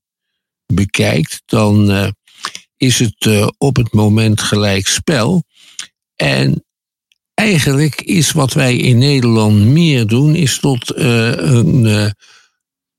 bekijkt, 0.67 1.43
dan 1.47 1.91
uh, 1.91 2.09
is 2.77 2.99
het 2.99 3.51
op 3.59 3.77
het 3.77 3.93
moment 3.93 4.41
gelijk 4.41 4.87
spel. 4.87 5.45
En 6.17 6.65
eigenlijk 7.35 8.01
is 8.01 8.33
wat 8.33 8.53
wij 8.53 8.77
in 8.77 8.99
Nederland 8.99 9.65
meer 9.65 10.07
doen, 10.07 10.35
is 10.35 10.59
tot 10.59 10.97
een 10.97 12.15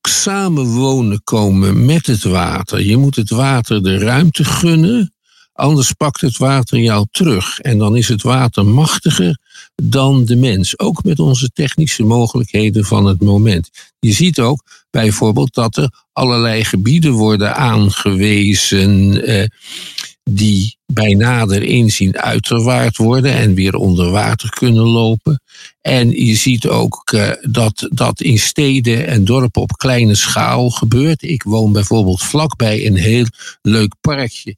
samenwonen 0.08 1.22
komen 1.24 1.84
met 1.84 2.06
het 2.06 2.22
water. 2.22 2.82
Je 2.82 2.96
moet 2.96 3.16
het 3.16 3.30
water 3.30 3.82
de 3.82 3.98
ruimte 3.98 4.44
gunnen, 4.44 5.14
anders 5.52 5.92
pakt 5.92 6.20
het 6.20 6.36
water 6.36 6.78
jou 6.78 7.06
terug. 7.10 7.58
En 7.58 7.78
dan 7.78 7.96
is 7.96 8.08
het 8.08 8.22
water 8.22 8.66
machtiger 8.66 9.38
dan 9.82 10.24
de 10.24 10.36
mens. 10.36 10.78
Ook 10.78 11.04
met 11.04 11.18
onze 11.18 11.50
technische 11.52 12.02
mogelijkheden 12.02 12.84
van 12.84 13.06
het 13.06 13.20
moment. 13.20 13.70
Je 13.98 14.12
ziet 14.12 14.40
ook 14.40 14.64
bijvoorbeeld 14.90 15.54
dat 15.54 15.76
er 15.76 16.04
allerlei 16.12 16.64
gebieden 16.64 17.12
worden 17.12 17.56
aangewezen. 17.56 19.22
Eh, 19.24 19.44
die 20.30 20.76
bij 20.86 21.14
nader 21.14 21.62
inzien 21.62 22.18
uiterwaard 22.18 22.96
worden 22.96 23.32
en 23.32 23.54
weer 23.54 23.74
onder 23.74 24.10
water 24.10 24.50
kunnen 24.50 24.86
lopen. 24.86 25.42
En 25.80 26.10
je 26.10 26.34
ziet 26.34 26.66
ook 26.66 27.12
uh, 27.14 27.30
dat 27.40 27.88
dat 27.92 28.20
in 28.20 28.38
steden 28.38 29.06
en 29.06 29.24
dorpen 29.24 29.62
op 29.62 29.72
kleine 29.76 30.14
schaal 30.14 30.70
gebeurt. 30.70 31.22
Ik 31.22 31.42
woon 31.42 31.72
bijvoorbeeld 31.72 32.22
vlakbij 32.22 32.86
een 32.86 32.96
heel 32.96 33.26
leuk 33.62 33.94
parkje. 34.00 34.56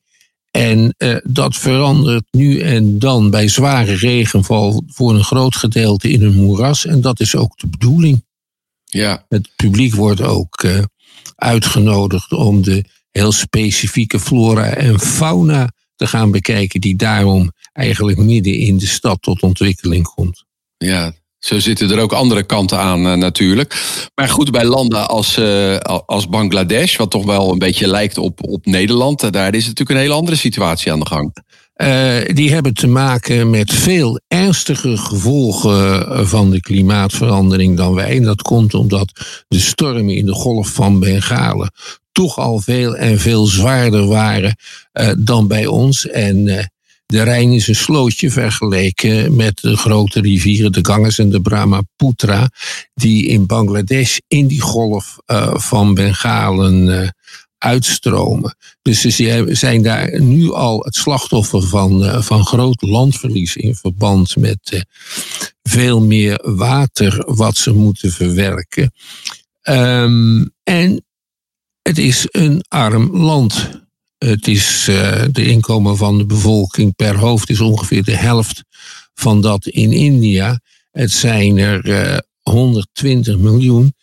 En 0.51 0.95
uh, 0.99 1.17
dat 1.23 1.57
verandert 1.57 2.25
nu 2.31 2.61
en 2.61 2.99
dan 2.99 3.31
bij 3.31 3.49
zware 3.49 3.95
regenval 3.95 4.83
voor 4.87 5.15
een 5.15 5.25
groot 5.25 5.57
gedeelte 5.57 6.11
in 6.11 6.23
een 6.23 6.35
moeras. 6.35 6.87
En 6.87 7.01
dat 7.01 7.21
is 7.21 7.37
ook 7.37 7.59
de 7.59 7.67
bedoeling. 7.67 8.25
Ja. 8.85 9.25
Het 9.29 9.49
publiek 9.57 9.95
wordt 9.95 10.21
ook 10.21 10.63
uh, 10.63 10.83
uitgenodigd 11.35 12.33
om 12.33 12.63
de 12.63 12.85
heel 13.11 13.33
specifieke 13.33 14.21
flora 14.21 14.65
en 14.65 15.01
fauna 15.01 15.73
te 15.97 16.07
gaan 16.07 16.31
bekijken, 16.31 16.81
die 16.81 16.97
daarom 16.97 17.53
eigenlijk 17.73 18.19
midden 18.19 18.55
in 18.55 18.79
de 18.79 18.87
stad 18.87 19.23
tot 19.23 19.43
ontwikkeling 19.43 20.05
komt. 20.05 20.45
Ja, 20.77 21.13
zo 21.41 21.59
zitten 21.59 21.91
er 21.91 21.99
ook 21.99 22.13
andere 22.13 22.43
kanten 22.43 22.79
aan 22.79 23.07
uh, 23.07 23.15
natuurlijk. 23.15 23.83
Maar 24.15 24.29
goed, 24.29 24.51
bij 24.51 24.65
landen 24.65 25.09
als, 25.09 25.39
uh, 25.39 25.77
als 26.07 26.29
Bangladesh, 26.29 26.97
wat 26.97 27.11
toch 27.11 27.25
wel 27.25 27.53
een 27.53 27.59
beetje 27.59 27.87
lijkt 27.87 28.19
op, 28.19 28.49
op 28.49 28.67
Nederland, 28.67 29.25
uh, 29.25 29.31
daar 29.31 29.55
is 29.55 29.67
natuurlijk 29.67 29.91
een 29.91 30.05
hele 30.05 30.15
andere 30.15 30.37
situatie 30.37 30.93
aan 30.93 31.01
de 31.01 31.07
gang. 31.07 31.37
die 32.35 32.53
hebben 32.53 32.75
te 32.75 32.87
maken 32.87 33.51
met 33.51 33.73
veel 33.73 34.21
ernstiger 34.29 34.99
gevolgen 34.99 36.29
van 36.29 36.51
de 36.51 36.61
klimaatverandering 36.61 37.77
dan 37.77 37.95
wij. 37.95 38.17
En 38.17 38.23
dat 38.23 38.43
komt 38.43 38.75
omdat 38.75 39.13
de 39.49 39.61
stormen 39.61 40.15
in 40.15 40.27
de 40.27 40.35
golf 40.35 40.69
van 40.69 41.01
Bengalen 41.01 41.73
toch 42.13 42.39
al 42.39 42.61
veel 42.61 42.97
en 42.97 43.19
veel 43.19 43.47
zwaarder 43.47 44.07
waren 44.07 44.57
dan 45.19 45.47
bij 45.47 45.67
ons. 45.67 46.07
En 46.07 46.71
de 47.11 47.23
Rijn 47.23 47.53
is 47.53 47.69
een 47.69 47.75
slootje 47.75 48.31
vergeleken 48.31 49.37
met 49.37 49.59
de 49.61 49.77
grote 49.77 50.21
rivieren, 50.21 50.73
de 50.73 50.85
Ganges 50.85 51.19
en 51.19 51.31
de 51.31 51.41
Brahmaputra, 51.41 52.51
die 52.95 53.27
in 53.27 53.47
Bangladesh 53.47 54.19
in 54.29 54.47
die 54.47 54.61
golf 54.61 55.19
uh, 55.27 55.55
van 55.55 55.95
Bengalen 55.95 57.15
uitstromen. 57.59 58.57
Dus 58.83 59.01
ze 59.01 59.45
zijn 59.49 59.83
daar 59.83 60.21
nu 60.21 60.53
al 60.53 60.81
het 60.81 60.95
slachtoffer 60.95 61.63
van, 61.63 62.23
van 62.23 62.47
groot 62.47 62.83
landverlies 62.83 63.57
in 63.57 63.75
verband 63.75 64.37
met 64.37 64.87
veel 65.63 66.01
meer 66.01 66.41
water 66.43 67.25
wat 67.27 67.57
ze 67.57 67.73
moeten 67.73 68.13
verwerken. 68.13 68.93
Um, 69.63 70.51
en 70.63 71.05
het 71.83 71.99
is 71.99 72.27
een 72.31 72.65
arm 72.69 73.17
land. 73.17 73.71
Het 74.25 74.49
is 74.49 74.87
uh, 74.91 75.25
de 75.33 75.47
inkomen 75.47 75.97
van 75.97 76.19
de 76.19 76.27
bevolking 76.27 76.95
per 76.95 77.17
hoofd 77.17 77.51
is 77.51 77.61
ongeveer 77.61 78.05
de 78.05 78.17
helft 78.17 78.63
van 79.15 79.41
dat 79.41 79.67
in 79.67 79.93
India. 79.93 80.61
Het 80.91 81.11
zijn 81.11 81.59
er 81.59 81.87
uh, 81.87 82.19
120 82.41 83.39
miljoen. 83.39 83.95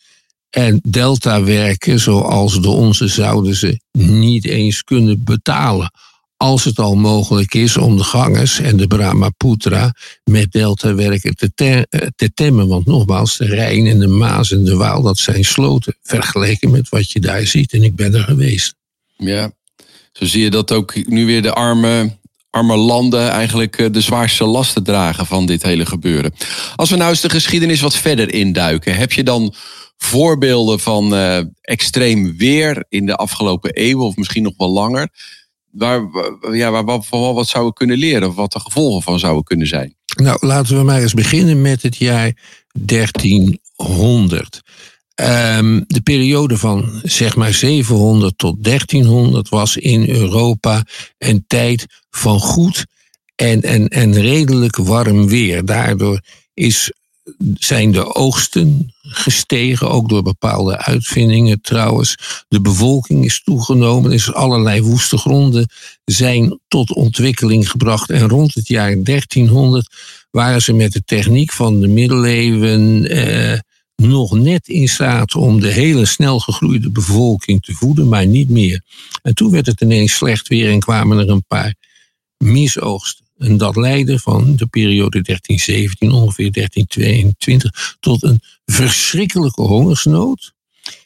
En 0.50 0.80
deltawerken 0.88 2.00
zoals 2.00 2.62
de 2.62 2.70
onze 2.70 3.08
zouden 3.08 3.56
ze 3.56 3.80
niet 3.92 4.46
eens 4.46 4.84
kunnen 4.84 5.24
betalen 5.24 5.92
als 6.38 6.64
het 6.64 6.80
al 6.80 6.96
mogelijk 6.96 7.54
is 7.54 7.78
om 7.78 7.98
de 7.98 8.04
Ganges 8.04 8.60
en 8.60 8.78
de 8.78 8.88
Brahmaputra 8.88 9.94
met 10.24 10.52
deltawerken 10.52 11.36
te, 11.36 11.52
te, 11.56 11.88
eh, 11.90 12.08
te 12.16 12.34
temmen. 12.34 12.68
Want 12.68 12.86
nogmaals, 12.86 13.38
de 13.38 13.46
Rijn 13.46 13.88
en 13.88 14.00
de 14.00 14.08
Maas 14.08 14.52
en 14.52 14.64
de 14.64 14.76
Waal, 14.76 15.02
dat 15.02 15.18
zijn 15.18 15.46
sloten. 15.46 15.96
Vergeleken 16.02 16.72
met 16.72 16.90
wat 16.90 17.12
je 17.12 17.20
daar 17.20 17.46
ziet. 17.46 17.74
En 17.74 17.84
ik 17.84 17.96
ben 17.96 18.14
er 18.14 18.24
geweest. 18.24 18.76
Ja, 19.18 19.52
zo 20.20 20.26
zie 20.26 20.44
je 20.44 20.50
dat 20.50 20.72
ook 20.72 21.08
nu 21.08 21.26
weer 21.26 21.42
de 21.42 21.54
arme, 21.54 22.18
arme 22.50 22.76
landen 22.76 23.30
eigenlijk 23.30 23.78
eh, 23.78 23.92
de 23.92 24.02
zwaarste 24.02 24.46
lasten 24.46 24.84
dragen 24.84 25.26
van 25.26 25.46
dit 25.46 25.64
hele 25.64 25.86
gebeuren. 25.86 26.34
Als 26.76 26.90
we 26.90 26.96
nou 26.96 27.10
eens 27.10 27.22
de 27.22 27.30
geschiedenis 27.30 27.82
wat 27.82 27.96
verder 27.96 28.34
induiken, 28.34 28.96
heb 28.96 29.12
je 29.12 29.24
dan 29.24 29.54
voorbeelden 29.98 30.80
van 30.80 31.14
uh, 31.14 31.40
extreem 31.62 32.38
weer 32.38 32.86
in 32.90 33.06
de 33.06 33.16
afgelopen 33.16 33.72
eeuwen 33.72 34.06
of 34.06 34.16
misschien 34.16 34.44
nog 34.44 34.54
wel 34.58 34.70
langer? 34.70 35.10
waar, 35.78 36.02
ja, 36.52 36.72
waar, 36.72 36.86
wat, 36.86 37.08
wat 37.10 37.48
zouden 37.48 37.72
we 37.72 37.78
kunnen 37.78 37.98
leren? 37.98 38.28
Of 38.28 38.36
wat 38.36 38.52
de 38.52 38.60
gevolgen 38.60 39.02
van 39.02 39.20
zouden 39.20 39.44
kunnen 39.44 39.68
zijn? 39.68 39.96
Nou, 40.16 40.38
laten 40.40 40.78
we 40.78 40.84
maar 40.84 41.02
eens 41.02 41.14
beginnen 41.14 41.62
met 41.62 41.82
het 41.82 41.98
jaar 41.98 42.38
1300. 42.74 44.62
Ehm, 45.18 45.82
de 45.88 46.02
periode 46.02 46.58
van 46.58 47.00
zeg 47.04 47.36
maar 47.36 47.54
700 47.54 48.38
tot 48.38 48.64
1300 48.64 49.50
was 49.50 49.78
in 49.78 50.10
Europa 50.10 50.86
een 51.18 51.44
tijd 51.48 51.86
van 52.10 52.40
goed 52.40 52.86
en, 53.36 53.62
en, 53.62 53.88
en 53.88 54.14
redelijk 54.14 54.76
warm 54.76 55.28
weer. 55.28 55.66
Daardoor 55.66 56.22
is 56.54 56.92
zijn 57.54 57.92
de 57.92 58.16
oogsten 58.16 58.94
gestegen, 59.02 59.90
ook 59.90 60.10
door 60.10 60.24
bepaalde 60.24 60.78
uitvindingen 60.78 61.62
trouwens. 61.62 62.44
De 62.48 62.62
bevolking 62.62 63.26
is 63.26 63.42
toegenomen, 63.44 64.12
is 64.12 64.34
allerlei 64.34 64.82
woeste 64.82 65.18
gronden 65.18 65.70
zijn 66.06 66.60
tot 66.68 66.94
ontwikkeling 66.94 67.70
gebracht. 67.70 68.10
En 68.10 68.30
rond 68.30 68.54
het 68.54 68.68
jaar 68.68 69.04
1300 69.04 69.96
waren 70.32 70.62
ze 70.62 70.74
met 70.74 70.92
de 70.92 71.04
techniek 71.06 71.52
van 71.52 71.80
de 71.80 71.88
middeleeuwen 71.88 73.06
eh, 73.06 73.60
nog 74.02 74.32
net 74.32 74.68
in 74.68 74.88
staat 74.88 75.36
om 75.36 75.60
de 75.60 75.72
hele 75.72 76.06
snel 76.06 76.40
gegroeide 76.40 76.90
bevolking 76.90 77.64
te 77.64 77.74
voeden, 77.74 78.08
maar 78.08 78.28
niet 78.28 78.50
meer. 78.50 78.82
En 79.22 79.34
toen 79.34 79.52
werd 79.52 79.66
het 79.66 79.82
ineens 79.82 80.14
slecht 80.14 80.48
weer 80.48 80.72
en 80.72 80.80
kwamen 80.80 81.18
er 81.18 81.30
een 81.30 81.46
paar 81.48 81.76
misoogsten. 82.38 83.26
En 83.38 83.58
dat 83.58 83.76
leidde 83.76 84.20
van 84.20 84.56
de 84.56 84.68
periode 84.68 85.22
1317, 85.22 86.12
ongeveer 86.12 86.52
1322, 86.52 87.98
tot 88.00 88.24
een 88.24 88.42
verschrikkelijke 88.66 89.62
hongersnood. 89.62 90.54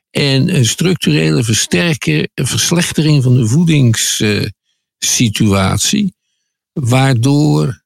En 0.10 0.56
een 0.56 0.66
structurele 0.66 1.44
verslechtering 2.34 3.24
van 3.24 3.36
de 3.36 3.48
voedingssituatie, 3.48 6.14
waardoor 6.74 7.82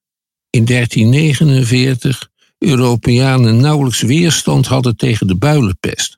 in 0.50 0.66
1349 0.66 2.30
Europeanen 2.66 3.58
nauwelijks 3.58 4.02
weerstand 4.02 4.68
hadden 4.68 4.98
tegen 4.98 5.28
de 5.28 5.36
builenpest. 5.36 6.18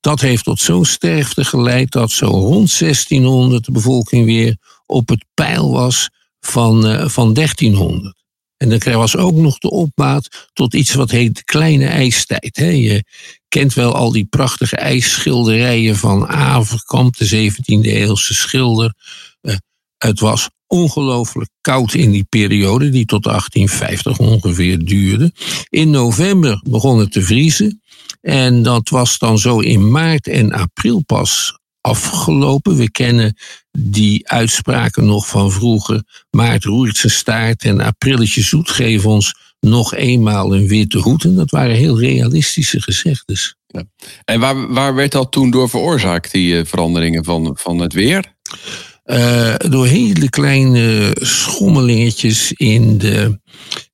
Dat 0.00 0.20
heeft 0.20 0.44
tot 0.44 0.60
zo'n 0.60 0.84
sterfte 0.84 1.44
geleid 1.44 1.90
dat 1.90 2.10
zo 2.10 2.26
rond 2.26 2.78
1600 2.78 3.64
de 3.64 3.72
bevolking 3.72 4.24
weer 4.24 4.56
op 4.86 5.08
het 5.08 5.24
pijl 5.34 5.70
was 5.70 6.10
van, 6.40 6.86
uh, 6.86 7.08
van 7.08 7.32
1300. 7.32 8.22
En 8.56 8.68
dan 8.68 8.94
was 8.94 9.16
ook 9.16 9.34
nog 9.34 9.58
de 9.58 9.70
opmaat 9.70 10.48
tot 10.52 10.74
iets 10.74 10.94
wat 10.94 11.10
heet 11.10 11.36
de 11.36 11.44
kleine 11.44 11.86
ijstijd. 11.86 12.56
Hè. 12.56 12.68
Je 12.68 13.04
kent 13.48 13.74
wel 13.74 13.94
al 13.94 14.12
die 14.12 14.24
prachtige 14.24 14.76
ijsschilderijen 14.76 15.96
van 15.96 16.28
Averkamp, 16.28 17.16
de 17.16 17.52
17e 17.52 17.80
eeuwse 17.80 18.34
schilder. 18.34 18.94
Het 20.04 20.20
was 20.20 20.50
ongelooflijk 20.66 21.50
koud 21.60 21.94
in 21.94 22.10
die 22.10 22.26
periode, 22.28 22.90
die 22.90 23.04
tot 23.04 23.22
1850 23.22 24.18
ongeveer 24.18 24.84
duurde. 24.84 25.32
In 25.68 25.90
november 25.90 26.60
begon 26.68 26.98
het 26.98 27.12
te 27.12 27.22
vriezen. 27.22 27.82
En 28.20 28.62
dat 28.62 28.88
was 28.88 29.18
dan 29.18 29.38
zo 29.38 29.58
in 29.58 29.90
maart 29.90 30.26
en 30.26 30.52
april 30.52 31.02
pas 31.02 31.58
afgelopen. 31.80 32.76
We 32.76 32.90
kennen 32.90 33.36
die 33.78 34.28
uitspraken 34.28 35.06
nog 35.06 35.26
van 35.26 35.52
vroeger. 35.52 36.02
Maart 36.30 36.64
roert 36.64 36.96
zijn 36.96 37.12
staart 37.12 37.62
en 37.62 37.80
aprilletje 37.80 38.42
zoet 38.42 38.70
geven 38.70 39.10
ons 39.10 39.34
nog 39.60 39.94
eenmaal 39.94 40.54
een 40.54 40.68
witte 40.68 40.98
hoed. 40.98 41.36
Dat 41.36 41.50
waren 41.50 41.76
heel 41.76 42.00
realistische 42.00 42.82
gezegdes. 42.82 43.56
Ja. 43.66 43.84
En 44.24 44.40
waar, 44.40 44.72
waar 44.72 44.94
werd 44.94 45.12
dat 45.12 45.32
toen 45.32 45.50
door 45.50 45.68
veroorzaakt, 45.68 46.32
die 46.32 46.54
uh, 46.54 46.64
veranderingen 46.64 47.24
van, 47.24 47.58
van 47.60 47.78
het 47.78 47.92
weer? 47.92 48.34
Uh, 49.04 49.54
door 49.58 49.86
hele 49.86 50.30
kleine 50.30 51.16
schommelingetjes 51.20 52.52
in 52.52 52.98
de, 52.98 53.40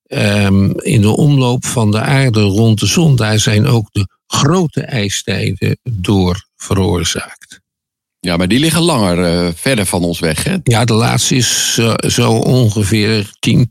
um, 0.09 0.81
in 0.81 1.01
de 1.01 1.17
omloop 1.17 1.65
van 1.65 1.91
de 1.91 2.01
aarde 2.01 2.41
rond 2.41 2.81
de 2.81 2.87
zon. 2.87 3.17
Daar 3.17 3.39
zijn 3.39 3.67
ook 3.67 3.93
de 3.93 4.07
grote 4.27 4.81
ijstijden 4.81 5.79
door 5.83 6.47
veroorzaakt. 6.57 7.60
Ja, 8.21 8.37
maar 8.37 8.49
die 8.49 8.59
liggen 8.59 8.83
langer 8.83 9.19
uh, 9.19 9.49
verder 9.55 9.87
van 9.87 10.05
ons 10.05 10.19
weg, 10.19 10.45
hè? 10.45 10.57
Ja, 10.63 10.85
de 10.85 10.93
laatste 10.93 11.35
is 11.35 11.77
uh, 11.81 11.95
zo 12.07 12.33
ongeveer 12.33 13.31
10, 13.39 13.69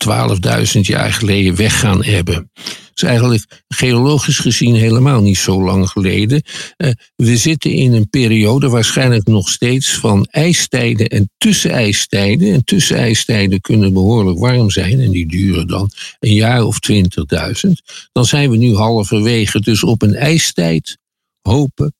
12.000 0.75 0.79
jaar 0.81 1.13
geleden 1.13 1.55
weggaan 1.55 2.03
hebben. 2.03 2.49
Dat 2.53 2.93
is 2.95 3.03
eigenlijk 3.03 3.63
geologisch 3.67 4.39
gezien 4.39 4.75
helemaal 4.75 5.21
niet 5.21 5.37
zo 5.37 5.63
lang 5.63 5.89
geleden. 5.89 6.41
Uh, 6.77 6.91
we 7.15 7.37
zitten 7.37 7.71
in 7.71 7.93
een 7.93 8.09
periode 8.09 8.69
waarschijnlijk 8.69 9.27
nog 9.27 9.49
steeds 9.49 9.93
van 9.93 10.25
ijstijden 10.25 11.07
en 11.07 11.29
tussenijstijden. 11.37 12.53
En 12.53 12.63
tussenijstijden 12.63 13.61
kunnen 13.61 13.93
behoorlijk 13.93 14.39
warm 14.39 14.69
zijn 14.69 14.99
en 14.99 15.11
die 15.11 15.27
duren 15.27 15.67
dan 15.67 15.91
een 16.19 16.33
jaar 16.33 16.63
of 16.63 16.77
20.000. 16.91 17.71
Dan 18.11 18.25
zijn 18.25 18.49
we 18.49 18.57
nu 18.57 18.75
halverwege, 18.75 19.59
dus 19.59 19.83
op 19.83 20.01
een 20.01 20.15
ijstijd 20.15 20.97
hopen 21.41 21.93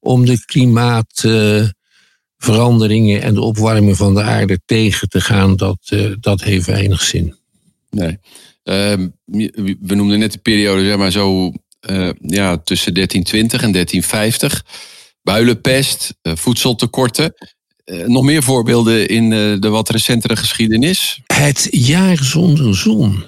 om 0.00 0.24
de 0.24 0.38
klimaatveranderingen 2.42 3.22
en 3.22 3.34
de 3.34 3.40
opwarming 3.40 3.96
van 3.96 4.14
de 4.14 4.22
aarde 4.22 4.60
tegen 4.64 5.08
te 5.08 5.20
gaan, 5.20 5.56
dat, 5.56 5.78
uh, 5.92 6.14
dat 6.20 6.42
heeft 6.42 6.66
weinig 6.66 7.02
zin. 7.02 7.36
Nee. 7.90 8.18
Uh, 8.64 9.06
we 9.80 9.94
noemden 9.94 10.18
net 10.18 10.32
de 10.32 10.38
periode, 10.38 10.84
zeg 10.84 10.96
maar 10.96 11.10
zo, 11.10 11.52
uh, 11.90 12.10
ja, 12.20 12.56
tussen 12.56 12.94
1320 12.94 13.62
en 13.62 13.72
1350. 13.72 14.64
Builenpest, 15.22 16.14
uh, 16.22 16.32
voedseltekorten. 16.36 17.34
nog 18.06 18.24
meer 18.24 18.42
voorbeelden 18.42 19.08
in 19.08 19.30
de 19.60 19.68
wat 19.68 19.88
recentere 19.88 20.36
geschiedenis? 20.36 21.20
Het 21.26 21.68
jaar 21.70 22.24
zonder 22.24 22.76
zon. 22.76 23.24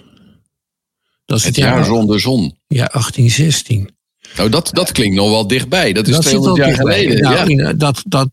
Dat 1.24 1.38
is 1.38 1.44
het, 1.44 1.56
het 1.56 1.64
jaar, 1.64 1.76
jaar 1.76 1.84
zonder 1.84 2.20
zon. 2.20 2.56
Ja, 2.66 2.86
1816. 2.92 3.93
Nou, 4.36 4.48
dat, 4.48 4.70
dat 4.72 4.92
klinkt 4.92 5.16
nog 5.16 5.30
wel 5.30 5.46
dichtbij. 5.46 5.92
Dat 5.92 6.06
is 6.06 6.14
dat 6.14 6.22
200 6.22 6.56
jaar 6.66 6.74
geleden. 6.74 7.22
Nou, 7.22 7.54
ja. 7.54 7.72
dat, 7.72 8.02
dat, 8.08 8.28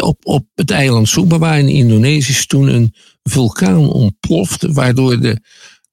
op, 0.00 0.18
op 0.22 0.46
het 0.54 0.70
eiland 0.70 1.08
Sumbawa 1.08 1.54
in 1.54 1.68
Indonesië 1.68 2.32
is 2.32 2.46
toen 2.46 2.68
een 2.68 2.94
vulkaan 3.22 3.92
ontplofte, 3.92 4.72
waardoor 4.72 5.20
de 5.20 5.40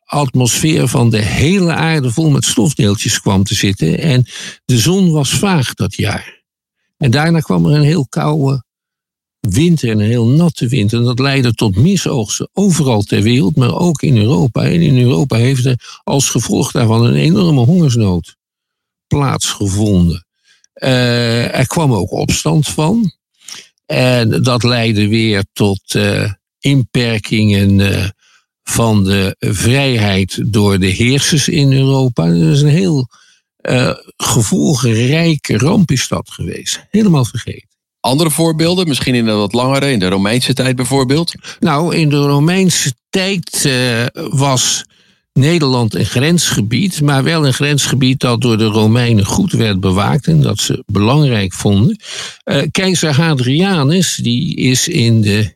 atmosfeer 0.03 0.87
van 0.87 1.09
de 1.09 1.21
hele 1.21 1.73
aarde 1.73 2.11
vol 2.11 2.29
met 2.29 2.45
stofdeeltjes 2.45 3.21
kwam 3.21 3.43
te 3.43 3.55
zitten. 3.55 3.99
En 3.99 4.25
de 4.65 4.77
zon 4.77 5.11
was 5.11 5.29
vaag 5.29 5.73
dat 5.73 5.95
jaar. 5.95 6.43
En 6.97 7.11
daarna 7.11 7.39
kwam 7.39 7.65
er 7.65 7.75
een 7.75 7.81
heel 7.81 8.07
koude 8.07 8.65
winter 9.39 9.89
en 9.89 9.99
een 9.99 10.07
heel 10.07 10.27
natte 10.27 10.67
winter. 10.67 10.99
En 10.99 11.05
dat 11.05 11.19
leidde 11.19 11.53
tot 11.53 11.75
misoogsten 11.75 12.49
overal 12.53 13.01
ter 13.01 13.21
wereld, 13.21 13.55
maar 13.55 13.75
ook 13.75 14.01
in 14.01 14.17
Europa. 14.17 14.63
En 14.63 14.81
in 14.81 14.97
Europa 14.97 15.35
heeft 15.35 15.65
er 15.65 16.01
als 16.03 16.29
gevolg 16.29 16.71
daarvan 16.71 17.05
een 17.05 17.15
enorme 17.15 17.65
hongersnood 17.65 18.36
plaatsgevonden. 19.07 20.25
Uh, 20.75 21.57
er 21.57 21.67
kwam 21.67 21.93
ook 21.93 22.11
opstand 22.11 22.67
van. 22.67 23.11
En 23.85 24.43
dat 24.43 24.63
leidde 24.63 25.07
weer 25.07 25.43
tot 25.53 25.93
uh, 25.93 26.31
inperkingen 26.59 27.79
uh, 27.79 28.05
van 28.63 29.03
de 29.03 29.35
vrijheid 29.39 30.39
door 30.45 30.79
de 30.79 30.87
heersers 30.87 31.47
in 31.47 31.73
Europa. 31.73 32.25
Dat 32.25 32.53
is 32.53 32.61
een 32.61 32.67
heel 32.67 33.07
gevolgenrijke 34.17 35.57
ramp 35.57 35.91
is 35.91 36.07
dat 36.07 36.29
geweest. 36.31 36.85
Helemaal 36.89 37.25
vergeten. 37.25 37.67
Andere 37.99 38.31
voorbeelden, 38.31 38.87
misschien 38.87 39.15
in 39.15 39.25
de 39.25 39.31
wat 39.31 39.53
langere, 39.53 39.91
in 39.91 39.99
de 39.99 40.07
Romeinse 40.07 40.53
tijd 40.53 40.75
bijvoorbeeld? 40.75 41.33
Nou, 41.59 41.95
in 41.95 42.09
de 42.09 42.17
Romeinse 42.19 42.93
tijd 43.09 43.69
was 44.13 44.85
Nederland 45.37 45.95
een 45.95 46.05
grensgebied, 46.05 47.01
maar 47.01 47.23
wel 47.23 47.47
een 47.47 47.53
grensgebied 47.53 48.19
dat 48.19 48.41
door 48.41 48.57
de 48.57 48.65
Romeinen 48.65 49.25
goed 49.25 49.51
werd 49.51 49.79
bewaakt 49.79 50.27
en 50.27 50.41
dat 50.41 50.59
ze 50.59 50.83
belangrijk 50.85 51.53
vonden. 51.53 51.99
Uh, 52.45 52.61
keizer 52.71 53.15
Hadrianus, 53.15 54.15
die 54.15 54.55
is 54.55 54.87
in 54.87 55.21
de 55.21 55.55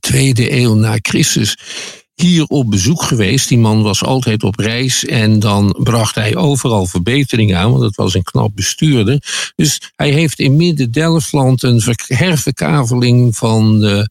tweede 0.00 0.52
eeuw 0.52 0.74
na 0.74 0.98
Christus 1.02 1.56
hier 2.14 2.44
op 2.44 2.70
bezoek 2.70 3.02
geweest. 3.02 3.48
Die 3.48 3.58
man 3.58 3.82
was 3.82 4.02
altijd 4.04 4.42
op 4.42 4.58
reis 4.58 5.04
en 5.04 5.38
dan 5.38 5.76
bracht 5.82 6.14
hij 6.14 6.36
overal 6.36 6.86
verbetering 6.86 7.54
aan, 7.54 7.70
want 7.70 7.82
het 7.82 7.96
was 7.96 8.14
een 8.14 8.22
knap 8.22 8.50
bestuurder. 8.54 9.22
Dus 9.56 9.80
hij 9.96 10.10
heeft 10.10 10.38
in 10.38 10.56
Midden-Delfland 10.56 11.62
een 11.62 11.82
herverkaveling 12.06 13.36
van 13.36 13.80
de, 13.80 14.08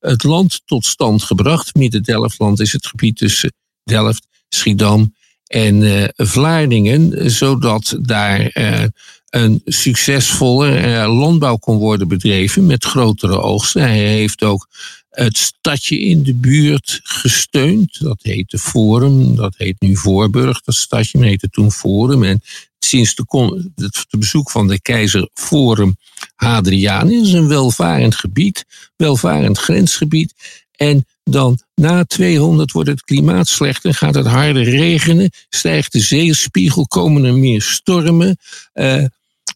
het 0.00 0.22
land 0.22 0.62
tot 0.64 0.84
stand 0.84 1.22
gebracht. 1.22 1.74
Midden-Delfland 1.74 2.60
is 2.60 2.72
het 2.72 2.86
gebied 2.86 3.16
tussen 3.16 3.52
Delft, 3.84 4.26
Schiedam 4.48 5.14
en 5.46 5.80
uh, 5.80 6.04
Vlaardingen, 6.16 7.30
zodat 7.30 7.98
daar 8.00 8.50
uh, 8.54 8.84
een 9.28 9.60
succesvolle 9.64 10.80
uh, 10.80 11.18
landbouw 11.18 11.56
kon 11.56 11.76
worden 11.76 12.08
bedreven 12.08 12.66
met 12.66 12.84
grotere 12.84 13.40
oogsten. 13.40 13.82
Hij 13.82 13.98
heeft 13.98 14.42
ook 14.42 14.68
het 15.10 15.38
stadje 15.38 16.00
in 16.00 16.22
de 16.22 16.34
buurt 16.34 17.00
gesteund. 17.02 18.00
Dat 18.00 18.18
heette 18.22 18.58
Forum, 18.58 19.36
dat 19.36 19.54
heet 19.56 19.80
nu 19.80 19.96
Voorburg, 19.96 20.60
dat 20.60 20.74
stadje, 20.74 21.18
maar 21.18 21.28
heette 21.28 21.48
toen 21.48 21.72
Forum. 21.72 22.22
En 22.22 22.42
sinds 22.78 23.14
de, 23.14 24.16
bezoek 24.18 24.50
van 24.50 24.68
de 24.68 24.80
keizer 24.80 25.28
Forum 25.34 25.96
Hadrianus 26.34 27.32
een 27.32 27.48
welvarend 27.48 28.14
gebied, 28.14 28.64
welvarend 28.96 29.58
grensgebied. 29.58 30.34
En 30.72 31.06
dan 31.24 31.58
na 31.74 32.04
200 32.04 32.72
wordt 32.72 32.88
het 32.88 33.02
klimaat 33.02 33.48
slechter, 33.48 33.94
gaat 33.94 34.14
het 34.14 34.26
harder 34.26 34.64
regenen, 34.64 35.30
stijgt 35.48 35.92
de 35.92 36.00
zeespiegel, 36.00 36.86
komen 36.86 37.24
er 37.24 37.34
meer 37.34 37.62
stormen, 37.62 38.38
uh, 38.74 39.04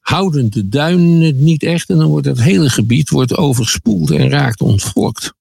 houden 0.00 0.50
de 0.50 0.68
duinen 0.68 1.20
het 1.20 1.36
niet 1.36 1.62
echt 1.62 1.88
en 1.88 1.96
dan 1.96 2.08
wordt 2.08 2.26
het 2.26 2.40
hele 2.40 2.70
gebied 2.70 3.08
wordt 3.08 3.36
overspoeld 3.36 4.10
en 4.10 4.28
raakt 4.28 4.60
ontvolkt. 4.60 5.32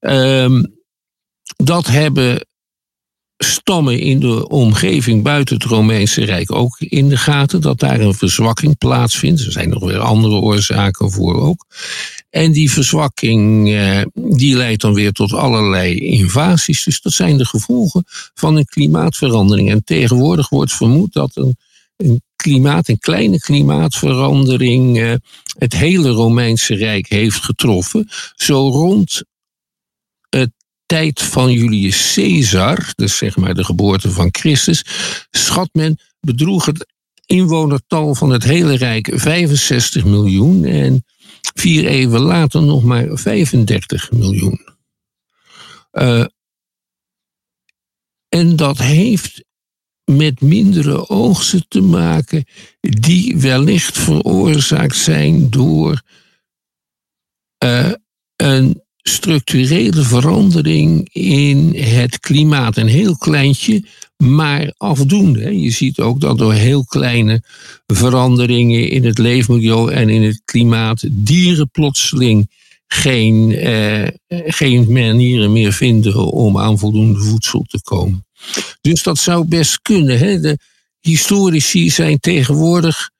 Uh, 0.00 0.62
dat 1.56 1.86
hebben 1.86 2.46
stammen 3.68 4.00
in 4.00 4.20
de 4.20 4.48
omgeving 4.48 5.22
buiten 5.22 5.54
het 5.54 5.64
Romeinse 5.64 6.24
Rijk 6.24 6.52
ook 6.52 6.76
in 6.78 7.08
de 7.08 7.16
gaten, 7.16 7.60
dat 7.60 7.78
daar 7.78 8.00
een 8.00 8.14
verzwakking 8.14 8.78
plaatsvindt. 8.78 9.40
Er 9.40 9.52
zijn 9.52 9.68
nog 9.68 9.84
weer 9.84 9.98
andere 9.98 10.34
oorzaken 10.34 11.10
voor 11.10 11.40
ook. 11.40 11.66
En 12.30 12.52
die 12.52 12.70
verzwakking 12.70 13.72
eh, 13.72 14.02
die 14.14 14.56
leidt 14.56 14.80
dan 14.80 14.94
weer 14.94 15.12
tot 15.12 15.32
allerlei 15.32 15.98
invasies. 15.98 16.84
Dus 16.84 17.00
dat 17.00 17.12
zijn 17.12 17.36
de 17.36 17.44
gevolgen 17.44 18.04
van 18.34 18.56
een 18.56 18.64
klimaatverandering. 18.64 19.70
En 19.70 19.84
tegenwoordig 19.84 20.48
wordt 20.48 20.72
vermoed 20.72 21.12
dat 21.12 21.36
een, 21.96 22.22
klimaat, 22.36 22.88
een 22.88 22.98
kleine 22.98 23.38
klimaatverandering, 23.38 25.00
eh, 25.00 25.12
het 25.58 25.72
hele 25.72 26.08
Romeinse 26.08 26.74
Rijk 26.74 27.08
heeft 27.08 27.44
getroffen. 27.44 28.08
Zo 28.34 28.68
rond 28.68 29.22
het 30.28 30.50
tijd 30.86 31.22
van 31.22 31.52
Julius 31.52 32.12
Caesar, 32.14 32.92
dus 32.94 33.16
zeg 33.16 33.36
maar 33.36 33.54
de 33.54 33.64
geboorte 33.64 34.10
van 34.10 34.28
Christus, 34.30 34.84
schat 35.30 35.68
men 35.72 35.98
bedroeg 36.20 36.66
het 36.66 36.86
inwonertal 37.26 38.14
van 38.14 38.30
het 38.30 38.42
hele 38.44 38.76
Rijk 38.76 39.10
65 39.14 40.04
miljoen. 40.04 40.64
En 40.64 41.04
Vier 41.54 41.86
eeuwen 41.86 42.20
later 42.20 42.62
nog 42.62 42.82
maar 42.82 43.08
35 43.12 44.12
miljoen. 44.12 44.60
Uh, 45.92 46.24
en 48.28 48.56
dat 48.56 48.78
heeft 48.78 49.44
met 50.04 50.40
mindere 50.40 51.08
oogsten 51.08 51.68
te 51.68 51.80
maken, 51.80 52.44
die 52.80 53.36
wellicht 53.36 53.98
veroorzaakt 53.98 54.96
zijn 54.96 55.50
door 55.50 56.02
uh, 57.64 57.92
een 58.36 58.84
structurele 59.26 60.02
verandering 60.02 61.08
in 61.12 61.74
het 61.74 62.20
klimaat. 62.20 62.76
Een 62.76 62.86
heel 62.86 63.16
kleintje, 63.16 63.84
maar 64.16 64.74
afdoende. 64.76 65.60
Je 65.60 65.70
ziet 65.70 66.00
ook 66.00 66.20
dat 66.20 66.38
door 66.38 66.52
heel 66.52 66.84
kleine 66.84 67.42
veranderingen 67.86 68.88
in 68.88 69.04
het 69.04 69.18
leefmilieu 69.18 69.90
en 69.92 70.08
in 70.08 70.22
het 70.22 70.42
klimaat 70.44 71.04
dieren 71.10 71.70
plotseling 71.70 72.50
geen, 72.86 73.54
eh, 73.54 74.08
geen 74.28 74.92
manieren 74.92 75.52
meer 75.52 75.72
vinden 75.72 76.32
om 76.32 76.58
aan 76.58 76.78
voldoende 76.78 77.20
voedsel 77.20 77.64
te 77.68 77.82
komen. 77.82 78.26
Dus 78.80 79.02
dat 79.02 79.18
zou 79.18 79.44
best 79.44 79.82
kunnen. 79.82 80.18
Hè? 80.18 80.40
De 80.40 80.58
historici 81.00 81.90
zijn 81.90 82.20
tegenwoordig 82.20 83.10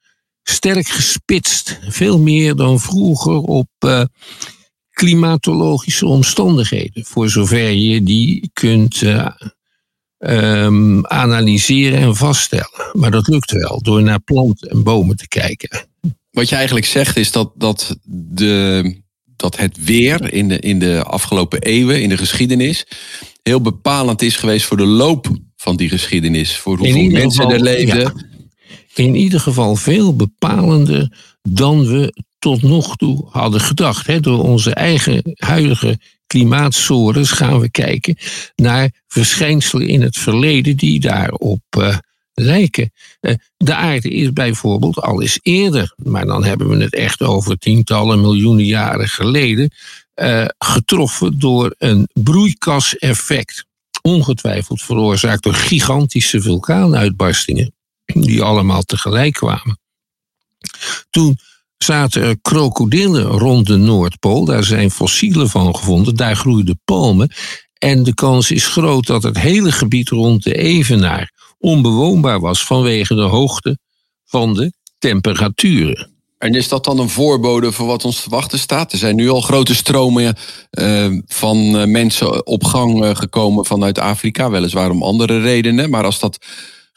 sterk 0.43 0.87
gespitst. 0.87 1.79
Veel 1.87 2.19
meer 2.19 2.55
dan 2.55 2.79
vroeger 2.79 3.37
op 3.37 3.67
uh, 3.85 4.03
klimatologische 4.97 6.05
omstandigheden. 6.05 7.05
Voor 7.05 7.29
zover 7.29 7.69
je 7.69 8.03
die 8.03 8.49
kunt 8.53 9.01
uh, 9.01 9.29
um, 10.17 11.05
analyseren 11.05 11.99
en 11.99 12.15
vaststellen. 12.15 12.91
Maar 12.93 13.11
dat 13.11 13.27
lukt 13.27 13.51
wel 13.51 13.81
door 13.81 14.03
naar 14.03 14.19
planten 14.19 14.69
en 14.69 14.83
bomen 14.83 15.17
te 15.17 15.27
kijken. 15.27 15.87
Wat 16.31 16.49
je 16.49 16.55
eigenlijk 16.55 16.85
zegt 16.85 17.17
is 17.17 17.31
dat, 17.31 17.51
dat, 17.55 17.97
de, 18.03 18.95
dat 19.35 19.57
het 19.57 19.83
weer 19.83 20.33
in 20.33 20.47
de, 20.47 20.59
in 20.59 20.79
de 20.79 21.03
afgelopen 21.03 21.61
eeuwen, 21.61 22.01
in 22.01 22.09
de 22.09 22.17
geschiedenis, 22.17 22.85
heel 23.43 23.61
bepalend 23.61 24.21
is 24.21 24.35
geweest 24.35 24.65
voor 24.65 24.77
de 24.77 24.85
loop 24.85 25.27
van 25.55 25.75
die 25.75 25.89
geschiedenis. 25.89 26.57
Voor 26.57 26.77
hoeveel 26.77 27.09
mensen 27.09 27.49
er 27.49 27.61
leefden. 27.61 28.25
In 28.93 29.15
ieder 29.15 29.39
geval 29.39 29.75
veel 29.75 30.15
bepalender 30.15 31.17
dan 31.41 31.85
we 31.85 32.13
tot 32.47 32.61
nog 32.61 32.95
toe 32.95 33.25
hadden 33.29 33.61
gedacht. 33.61 34.23
Door 34.23 34.43
onze 34.43 34.73
eigen 34.73 35.21
huidige 35.33 35.99
klimaatsores 36.27 37.31
gaan 37.31 37.59
we 37.59 37.69
kijken 37.69 38.17
naar 38.55 38.91
verschijnselen 39.07 39.87
in 39.87 40.01
het 40.01 40.17
verleden 40.17 40.77
die 40.77 40.99
daarop 40.99 41.61
uh, 41.77 41.97
lijken. 42.33 42.91
Uh, 43.21 43.33
de 43.57 43.75
aarde 43.75 44.09
is 44.09 44.33
bijvoorbeeld 44.33 45.01
al 45.01 45.21
eens 45.21 45.39
eerder, 45.41 45.93
maar 45.95 46.25
dan 46.25 46.43
hebben 46.43 46.69
we 46.69 46.83
het 46.83 46.93
echt 46.93 47.21
over 47.21 47.57
tientallen 47.57 48.21
miljoenen 48.21 48.65
jaren 48.65 49.09
geleden, 49.09 49.71
uh, 50.15 50.45
getroffen 50.57 51.39
door 51.39 51.75
een 51.77 52.09
broeikaseffect. 52.13 53.65
Ongetwijfeld 54.01 54.81
veroorzaakt 54.81 55.43
door 55.43 55.53
gigantische 55.53 56.41
vulkaanuitbarstingen, 56.41 57.73
die 58.05 58.41
allemaal 58.41 58.81
tegelijk 58.81 59.33
kwamen. 59.33 59.79
Toen 61.09 61.37
zaten 61.77 62.21
er 62.21 62.37
krokodillen 62.41 63.23
rond 63.23 63.67
de 63.67 63.77
Noordpool. 63.77 64.45
Daar 64.45 64.63
zijn 64.63 64.91
fossielen 64.91 65.49
van 65.49 65.75
gevonden. 65.75 66.15
Daar 66.15 66.35
groeiden 66.35 66.81
palmen. 66.85 67.31
En 67.77 68.03
de 68.03 68.13
kans 68.13 68.51
is 68.51 68.67
groot 68.67 69.05
dat 69.05 69.23
het 69.23 69.37
hele 69.37 69.71
gebied 69.71 70.09
rond 70.09 70.43
de 70.43 70.53
Evenaar 70.53 71.31
onbewoonbaar 71.59 72.39
was 72.39 72.63
vanwege 72.63 73.15
de 73.15 73.21
hoogte 73.21 73.77
van 74.25 74.53
de 74.53 74.73
temperaturen. 74.97 76.11
En 76.37 76.53
is 76.53 76.67
dat 76.67 76.83
dan 76.83 76.99
een 76.99 77.09
voorbode 77.09 77.71
voor 77.71 77.87
wat 77.87 78.05
ons 78.05 78.23
te 78.23 78.29
wachten 78.29 78.59
staat? 78.59 78.91
Er 78.91 78.97
zijn 78.97 79.15
nu 79.15 79.29
al 79.29 79.41
grote 79.41 79.75
stromen 79.75 80.35
uh, 80.71 81.19
van 81.27 81.57
uh, 81.57 81.83
mensen 81.83 82.45
op 82.47 82.63
gang 82.63 83.03
uh, 83.03 83.15
gekomen 83.15 83.65
vanuit 83.65 83.99
Afrika, 83.99 84.49
weliswaar 84.49 84.89
om 84.89 85.03
andere 85.03 85.41
redenen. 85.41 85.89
Maar 85.89 86.03
als 86.03 86.19
dat 86.19 86.37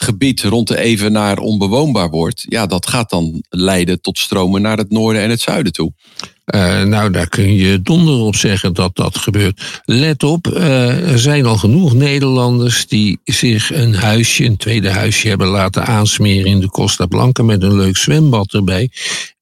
gebied 0.02 0.42
rond 0.42 0.68
de 0.68 0.78
Evenaar 0.78 1.38
onbewoonbaar 1.38 2.10
wordt, 2.10 2.44
ja, 2.48 2.66
dat 2.66 2.88
gaat 2.88 3.10
dan 3.10 3.42
leiden 3.48 4.00
tot 4.00 4.18
stromen 4.18 4.62
naar 4.62 4.76
het 4.76 4.90
noorden 4.90 5.22
en 5.22 5.30
het 5.30 5.40
zuiden 5.40 5.72
toe. 5.72 5.92
Uh, 6.54 6.82
nou, 6.82 7.10
daar 7.10 7.28
kun 7.28 7.54
je 7.54 7.82
donder 7.82 8.14
op 8.14 8.36
zeggen 8.36 8.74
dat 8.74 8.96
dat 8.96 9.18
gebeurt. 9.18 9.82
Let 9.84 10.22
op, 10.22 10.46
uh, 10.46 11.10
er 11.10 11.18
zijn 11.18 11.46
al 11.46 11.56
genoeg 11.56 11.94
Nederlanders 11.94 12.86
die 12.86 13.20
zich 13.24 13.72
een 13.72 13.94
huisje, 13.94 14.44
een 14.44 14.56
tweede 14.56 14.90
huisje 14.90 15.28
hebben 15.28 15.46
laten 15.46 15.86
aansmeren 15.86 16.50
in 16.50 16.60
de 16.60 16.68
Costa 16.68 17.06
Blanca 17.06 17.42
met 17.42 17.62
een 17.62 17.76
leuk 17.76 17.96
zwembad 17.96 18.52
erbij. 18.52 18.90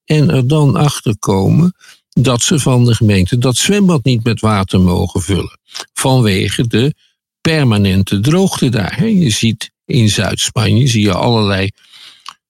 En 0.05 0.31
er 0.31 0.49
dan 0.49 0.77
achter 0.77 1.19
komen 1.19 1.75
dat 2.09 2.43
ze 2.43 2.59
van 2.59 2.85
de 2.85 2.95
gemeente 2.95 3.39
dat 3.39 3.57
zwembad 3.57 4.05
niet 4.05 4.25
met 4.25 4.41
water 4.41 4.81
mogen 4.81 5.23
vullen. 5.23 5.59
Vanwege 5.93 6.67
de 6.67 6.95
permanente 7.41 8.21
droogte 8.21 8.69
daar. 8.69 9.07
Je 9.07 9.31
ziet 9.31 9.71
in 9.89 10.09
Zuid-Spanje 10.09 10.87
zie 10.87 11.03
je 11.03 11.13
allerlei 11.13 11.71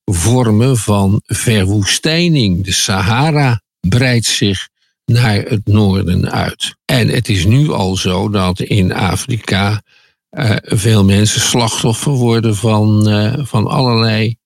vormen 0.04 0.76
van 0.76 1.22
verwoestijning. 1.24 2.64
De 2.64 2.72
Sahara 2.72 3.62
breidt 3.80 4.26
zich 4.26 4.68
naar 5.04 5.36
het 5.36 5.66
noorden 5.66 6.30
uit. 6.30 6.74
En 6.84 7.08
het 7.08 7.28
is 7.28 7.44
nu 7.44 7.70
al 7.70 7.96
zo 7.96 8.28
dat 8.28 8.60
in 8.60 8.92
Afrika 8.92 9.82
uh, 10.30 10.56
veel 10.60 11.04
mensen 11.04 11.40
slachtoffer 11.40 12.12
worden 12.12 12.56
van, 12.56 13.08
uh, 13.08 13.34
van 13.38 13.66
allerlei 13.66 14.36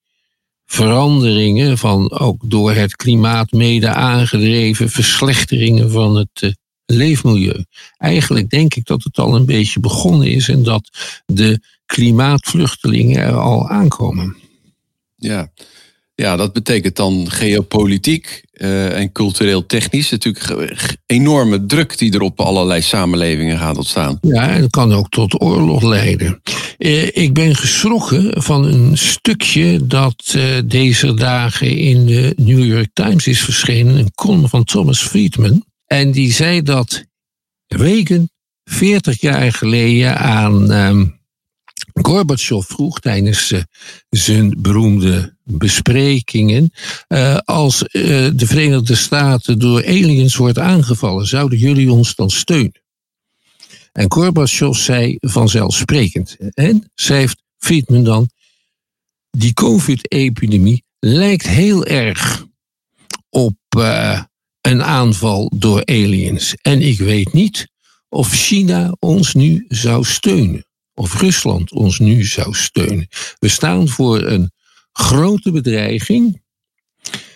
veranderingen, 0.67 1.79
van 1.79 2.11
ook 2.11 2.51
door 2.51 2.73
het 2.73 2.97
klimaat 2.97 3.51
mede 3.51 3.89
aangedreven 3.89 4.91
verslechteringen 4.91 5.91
van 5.91 6.17
het 6.17 6.43
uh, 6.43 6.51
leefmilieu. 6.87 7.65
Eigenlijk 7.97 8.51
denk 8.51 8.75
ik 8.75 8.87
dat 8.87 9.03
het 9.03 9.19
al 9.19 9.37
een 9.37 9.47
beetje 9.47 9.81
begonnen 9.81 10.29
is 10.29 10.49
en 10.49 10.63
dat 10.63 10.89
de 11.27 11.61
klimaatvluchtelingen 11.93 13.23
er 13.23 13.37
al 13.37 13.69
aankomen. 13.69 14.37
Ja. 15.17 15.53
Ja, 16.15 16.37
dat 16.37 16.53
betekent 16.53 16.97
dan 16.97 17.31
geopolitiek 17.31 18.45
uh, 18.53 18.99
en 18.99 19.13
cultureel 19.13 19.67
technisch 19.67 20.11
natuurlijk 20.11 20.97
enorme 21.07 21.67
druk 21.67 21.99
die 21.99 22.13
er 22.13 22.21
op 22.21 22.41
allerlei 22.41 22.83
samenlevingen 22.83 23.59
gaat 23.59 23.77
ontstaan. 23.77 24.19
Ja, 24.21 24.49
en 24.49 24.61
dat 24.61 24.71
kan 24.71 24.93
ook 24.93 25.09
tot 25.09 25.43
oorlog 25.43 25.83
leiden. 25.83 26.41
Uh, 26.79 27.17
ik 27.17 27.33
ben 27.33 27.55
geschrokken 27.55 28.43
van 28.43 28.65
een 28.65 28.99
stukje 28.99 29.87
dat 29.87 30.35
uh, 30.37 30.45
deze 30.65 31.15
dagen 31.15 31.77
in 31.77 32.07
de 32.07 32.33
New 32.37 32.65
York 32.65 32.91
Times 32.93 33.27
is 33.27 33.41
verschenen, 33.41 33.97
een 33.97 34.15
column 34.15 34.49
van 34.49 34.65
Thomas 34.65 35.03
Friedman. 35.03 35.65
En 35.87 36.11
die 36.13 36.33
zei 36.33 36.63
dat 36.63 37.05
Reagan 37.67 38.29
40 38.65 39.21
jaar 39.21 39.53
geleden 39.53 40.19
aan 40.19 41.21
Gorbachev 41.93 42.67
vroeg 42.67 43.01
tijdens 43.01 43.51
uh, 43.51 43.63
zijn 44.09 44.55
beroemde 44.59 45.37
besprekingen: 45.45 46.73
uh, 47.09 47.37
als 47.37 47.83
uh, 47.83 48.29
de 48.35 48.47
Verenigde 48.47 48.95
Staten 48.95 49.59
door 49.59 49.87
aliens 49.87 50.37
wordt 50.37 50.59
aangevallen, 50.59 51.27
zouden 51.27 51.59
jullie 51.59 51.93
ons 51.93 52.15
dan 52.15 52.31
steunen? 52.31 52.81
En 53.93 54.13
Gorbachev 54.13 54.77
zei 54.77 55.17
vanzelfsprekend. 55.21 56.37
En 56.55 56.91
schrijft 56.95 57.43
Friedman 57.59 58.05
dan: 58.05 58.31
die 59.31 59.55
COVID-epidemie 59.55 60.85
lijkt 60.99 61.47
heel 61.47 61.85
erg 61.85 62.47
op 63.31 63.57
een 64.61 64.83
aanval 64.83 65.53
door 65.57 65.85
aliens. 65.85 66.55
En 66.63 66.83
ik 66.83 66.99
weet 66.99 67.33
niet 67.33 67.69
of 68.09 68.33
China 68.33 68.97
ons 68.99 69.35
nu 69.35 69.65
zou 69.69 70.05
steunen 70.05 70.67
of 70.95 71.21
Rusland 71.21 71.73
ons 71.73 71.99
nu 71.99 72.25
zou 72.25 72.55
steunen. 72.55 73.09
We 73.39 73.49
staan 73.49 73.89
voor 73.89 74.23
een 74.23 74.53
grote 74.93 75.51
bedreiging. 75.51 76.43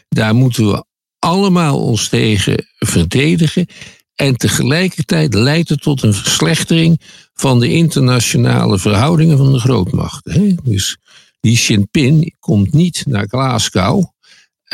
Daar 0.09 0.35
moeten 0.35 0.71
we 0.71 0.85
allemaal 1.19 1.81
ons 1.81 2.09
tegen 2.09 2.67
verdedigen. 2.79 3.67
En 4.15 4.37
tegelijkertijd 4.37 5.35
leidt 5.35 5.69
het 5.69 5.83
tot 5.83 6.03
een 6.03 6.15
verslechtering 6.15 7.01
van 7.35 7.61
de 7.61 7.73
internationale 7.73 8.79
verhoudingen 8.79 9.37
van 9.37 9.53
de 9.53 9.59
grootmachten. 9.59 10.59
Dus 10.63 10.97
die 11.41 11.57
Xi 11.57 11.73
Jinping 11.73 12.35
komt 12.39 12.73
niet 12.73 13.03
naar 13.07 13.27
Glasgow. 13.29 14.05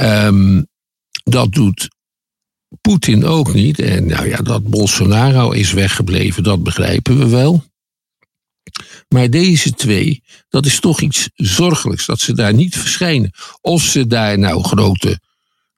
Um, 0.01 0.67
dat 1.25 1.53
doet 1.53 1.89
Poetin 2.81 3.25
ook 3.25 3.55
niet. 3.55 3.79
En 3.79 4.07
nou 4.07 4.29
ja, 4.29 4.37
dat 4.37 4.63
Bolsonaro 4.63 5.51
is 5.51 5.73
weggebleven, 5.73 6.43
dat 6.43 6.63
begrijpen 6.63 7.19
we 7.19 7.29
wel. 7.29 7.65
Maar 9.13 9.31
deze 9.31 9.73
twee, 9.73 10.23
dat 10.49 10.67
is 10.67 10.81
toch 10.81 11.01
iets 11.01 11.29
zorgelijks 11.35 12.07
dat 12.07 12.21
ze 12.21 12.33
daar 12.33 12.55
niet 12.55 12.77
verschijnen. 12.77 13.31
Of 13.61 13.83
ze 13.83 14.07
daar 14.07 14.39
nou 14.39 14.63
grote 14.63 15.21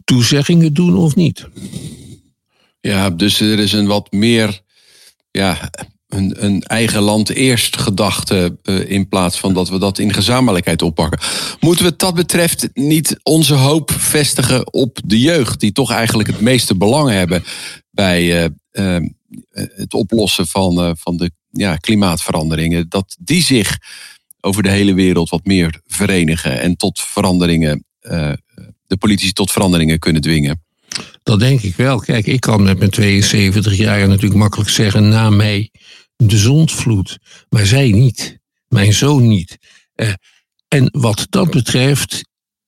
toezeggingen 0.04 0.74
doen 0.74 0.96
of 0.96 1.14
niet. 1.14 1.46
Ja, 2.80 3.10
dus 3.10 3.40
er 3.40 3.58
is 3.58 3.72
een 3.72 3.86
wat 3.86 4.12
meer 4.12 4.60
ja, 5.30 5.70
een, 6.08 6.44
een 6.44 6.62
eigen 6.62 7.02
land 7.02 7.30
eerst 7.30 7.76
gedachte 7.76 8.58
uh, 8.62 8.90
in 8.90 9.08
plaats 9.08 9.38
van 9.38 9.54
dat 9.54 9.68
we 9.68 9.78
dat 9.78 9.98
in 9.98 10.12
gezamenlijkheid 10.12 10.82
oppakken. 10.82 11.20
Moeten 11.60 11.84
we 11.84 11.90
wat 11.90 11.98
dat 11.98 12.14
betreft 12.14 12.68
niet 12.72 13.16
onze 13.22 13.54
hoop 13.54 13.90
vestigen 13.90 14.72
op 14.72 15.00
de 15.04 15.20
jeugd, 15.20 15.60
die 15.60 15.72
toch 15.72 15.90
eigenlijk 15.90 16.28
het 16.28 16.40
meeste 16.40 16.76
belang 16.76 17.10
hebben 17.10 17.44
bij 17.90 18.44
uh, 18.44 18.48
uh, 18.72 19.08
het 19.52 19.94
oplossen 19.94 20.46
van, 20.46 20.96
van 20.98 21.16
de 21.16 21.30
ja, 21.54 21.76
klimaatveranderingen, 21.76 22.88
dat 22.88 23.16
die 23.20 23.42
zich 23.42 23.78
over 24.40 24.62
de 24.62 24.70
hele 24.70 24.94
wereld 24.94 25.30
wat 25.30 25.44
meer 25.44 25.80
verenigen 25.86 26.60
en 26.60 26.76
tot 26.76 27.00
veranderingen, 27.00 27.84
uh, 28.02 28.32
de 28.86 28.96
politici 28.96 29.32
tot 29.32 29.52
veranderingen 29.52 29.98
kunnen 29.98 30.22
dwingen? 30.22 30.62
Dat 31.22 31.38
denk 31.38 31.60
ik 31.60 31.76
wel. 31.76 31.98
Kijk, 31.98 32.26
ik 32.26 32.40
kan 32.40 32.62
met 32.62 32.78
mijn 32.78 32.90
72 32.90 33.76
jaar 33.76 34.08
natuurlijk 34.08 34.34
makkelijk 34.34 34.70
zeggen 34.70 35.08
na 35.08 35.30
mij 35.30 35.70
de 36.16 36.38
zondvloed, 36.38 37.18
maar 37.48 37.66
zij 37.66 37.90
niet, 37.90 38.38
mijn 38.68 38.92
zoon 38.92 39.28
niet. 39.28 39.58
Uh, 39.96 40.12
en 40.68 40.88
wat 40.92 41.26
dat 41.30 41.50
betreft 41.50 42.24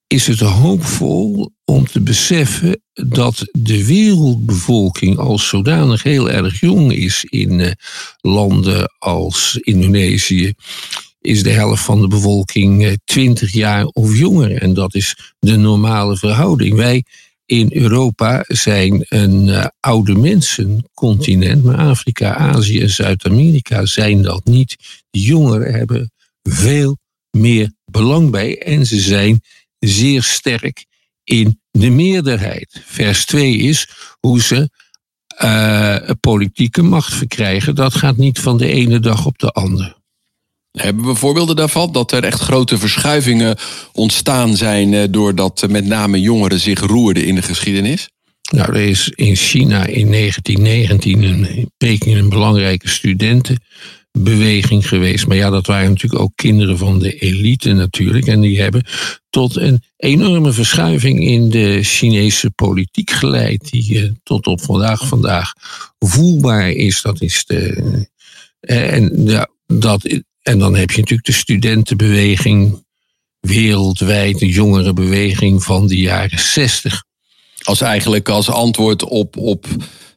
is 0.07 0.27
het 0.27 0.41
hoopvol 0.41 1.51
om 1.65 1.87
te 1.87 2.01
beseffen 2.01 2.81
dat 2.93 3.47
de 3.53 3.87
wereldbevolking 3.87 5.19
als 5.19 5.49
zodanig 5.49 6.03
heel 6.03 6.31
erg 6.31 6.61
jong 6.61 6.93
is 6.93 7.25
in 7.25 7.59
uh, 7.59 7.71
landen 8.21 8.93
als 8.99 9.59
Indonesië. 9.61 10.53
Is 11.21 11.43
de 11.43 11.51
helft 11.51 11.83
van 11.83 12.01
de 12.01 12.09
bevolking 12.09 12.85
uh, 12.85 12.93
20 13.05 13.53
jaar 13.53 13.85
of 13.85 14.19
jonger. 14.19 14.63
En 14.63 14.75
dat 14.75 14.95
is 14.95 15.35
de 15.39 15.57
normale 15.57 16.17
verhouding. 16.17 16.75
Wij 16.75 17.05
in 17.47 17.69
Europa 17.73 18.45
zijn 18.47 19.05
een 19.09 19.47
uh, 19.47 19.67
oude 19.81 20.15
mensencontinent, 20.15 21.65
maar 21.65 21.77
Afrika, 21.77 22.35
Azië 22.35 22.81
en 22.81 22.91
Zuid-Amerika 22.91 23.87
zijn 23.87 24.23
dat 24.23 24.45
niet. 24.45 24.77
Jongeren 25.11 25.75
hebben 25.75 26.13
veel 26.43 26.99
meer 27.31 27.73
belang 27.85 28.31
bij 28.31 28.63
en 28.63 28.87
ze 28.87 29.01
zijn 29.01 29.41
zeer 29.79 30.23
sterk 30.23 30.85
in 31.25 31.61
de 31.71 31.91
meerderheid. 31.91 32.83
Vers 32.85 33.25
2 33.25 33.57
is 33.57 33.89
hoe 34.21 34.43
ze 34.43 34.71
uh, 35.45 36.11
politieke 36.21 36.83
macht 36.83 37.15
verkrijgen. 37.15 37.75
Dat 37.75 37.95
gaat 37.95 38.17
niet 38.17 38.39
van 38.39 38.57
de 38.57 38.67
ene 38.67 39.01
dag 39.01 39.27
op 39.27 39.39
de 39.39 39.51
andere. 39.51 39.97
Hebben 40.71 41.05
we 41.05 41.15
voorbeelden 41.15 41.57
daarvan? 41.57 41.93
Dat 41.93 42.13
er 42.13 42.25
echt 42.25 42.41
grote 42.41 42.79
verschuivingen 42.79 43.57
ontstaan 43.93 44.57
zijn... 44.57 44.95
Eh, 44.95 45.05
doordat 45.11 45.67
met 45.69 45.85
name 45.85 46.21
jongeren 46.21 46.61
zich 46.61 46.81
roerden 46.81 47.25
in 47.25 47.35
de 47.35 47.43
geschiedenis? 47.43 48.09
Nou, 48.51 48.73
er 48.73 48.81
is 48.81 49.09
in 49.09 49.37
China 49.37 49.87
in 49.87 50.11
1919 50.11 51.23
in 51.23 51.71
Peking 51.77 52.17
een 52.17 52.29
belangrijke 52.29 52.89
studentenbeweging 54.17 54.89
geweest. 54.89 55.27
Maar 55.27 55.37
ja, 55.37 55.51
dat 55.51 55.67
waren 55.67 55.89
natuurlijk 55.89 56.23
ook 56.23 56.33
kinderen 56.35 56.79
van 56.79 56.99
de 56.99 57.15
elite 57.15 57.73
natuurlijk. 57.73 58.27
En 58.27 58.41
die 58.41 58.61
hebben 58.61 58.87
tot 59.31 59.57
een 59.57 59.83
enorme 59.97 60.53
verschuiving 60.53 61.21
in 61.21 61.51
de 61.51 61.83
Chinese 61.83 62.51
politiek 62.51 63.11
geleid. 63.11 63.71
Die 63.71 63.95
uh, 63.95 64.11
tot 64.23 64.47
op 64.47 64.61
vandaag 64.61 65.07
vandaag 65.07 65.53
voelbaar 65.99 66.71
is. 66.71 67.03
Dat 67.03 67.21
is 67.21 67.45
de. 67.45 67.75
Uh, 68.61 68.93
en, 68.93 69.27
ja, 69.27 69.49
dat, 69.67 70.23
en 70.43 70.59
dan 70.59 70.77
heb 70.77 70.91
je 70.91 71.01
natuurlijk 71.01 71.27
de 71.27 71.33
studentenbeweging 71.33 72.85
wereldwijd, 73.41 74.39
de 74.39 74.49
jongerenbeweging 74.49 75.63
van 75.63 75.87
de 75.87 75.97
jaren 75.97 76.39
zestig 76.39 77.05
als 77.63 77.81
eigenlijk 77.81 78.29
als 78.29 78.51
antwoord 78.51 79.05
op, 79.05 79.37
op 79.37 79.67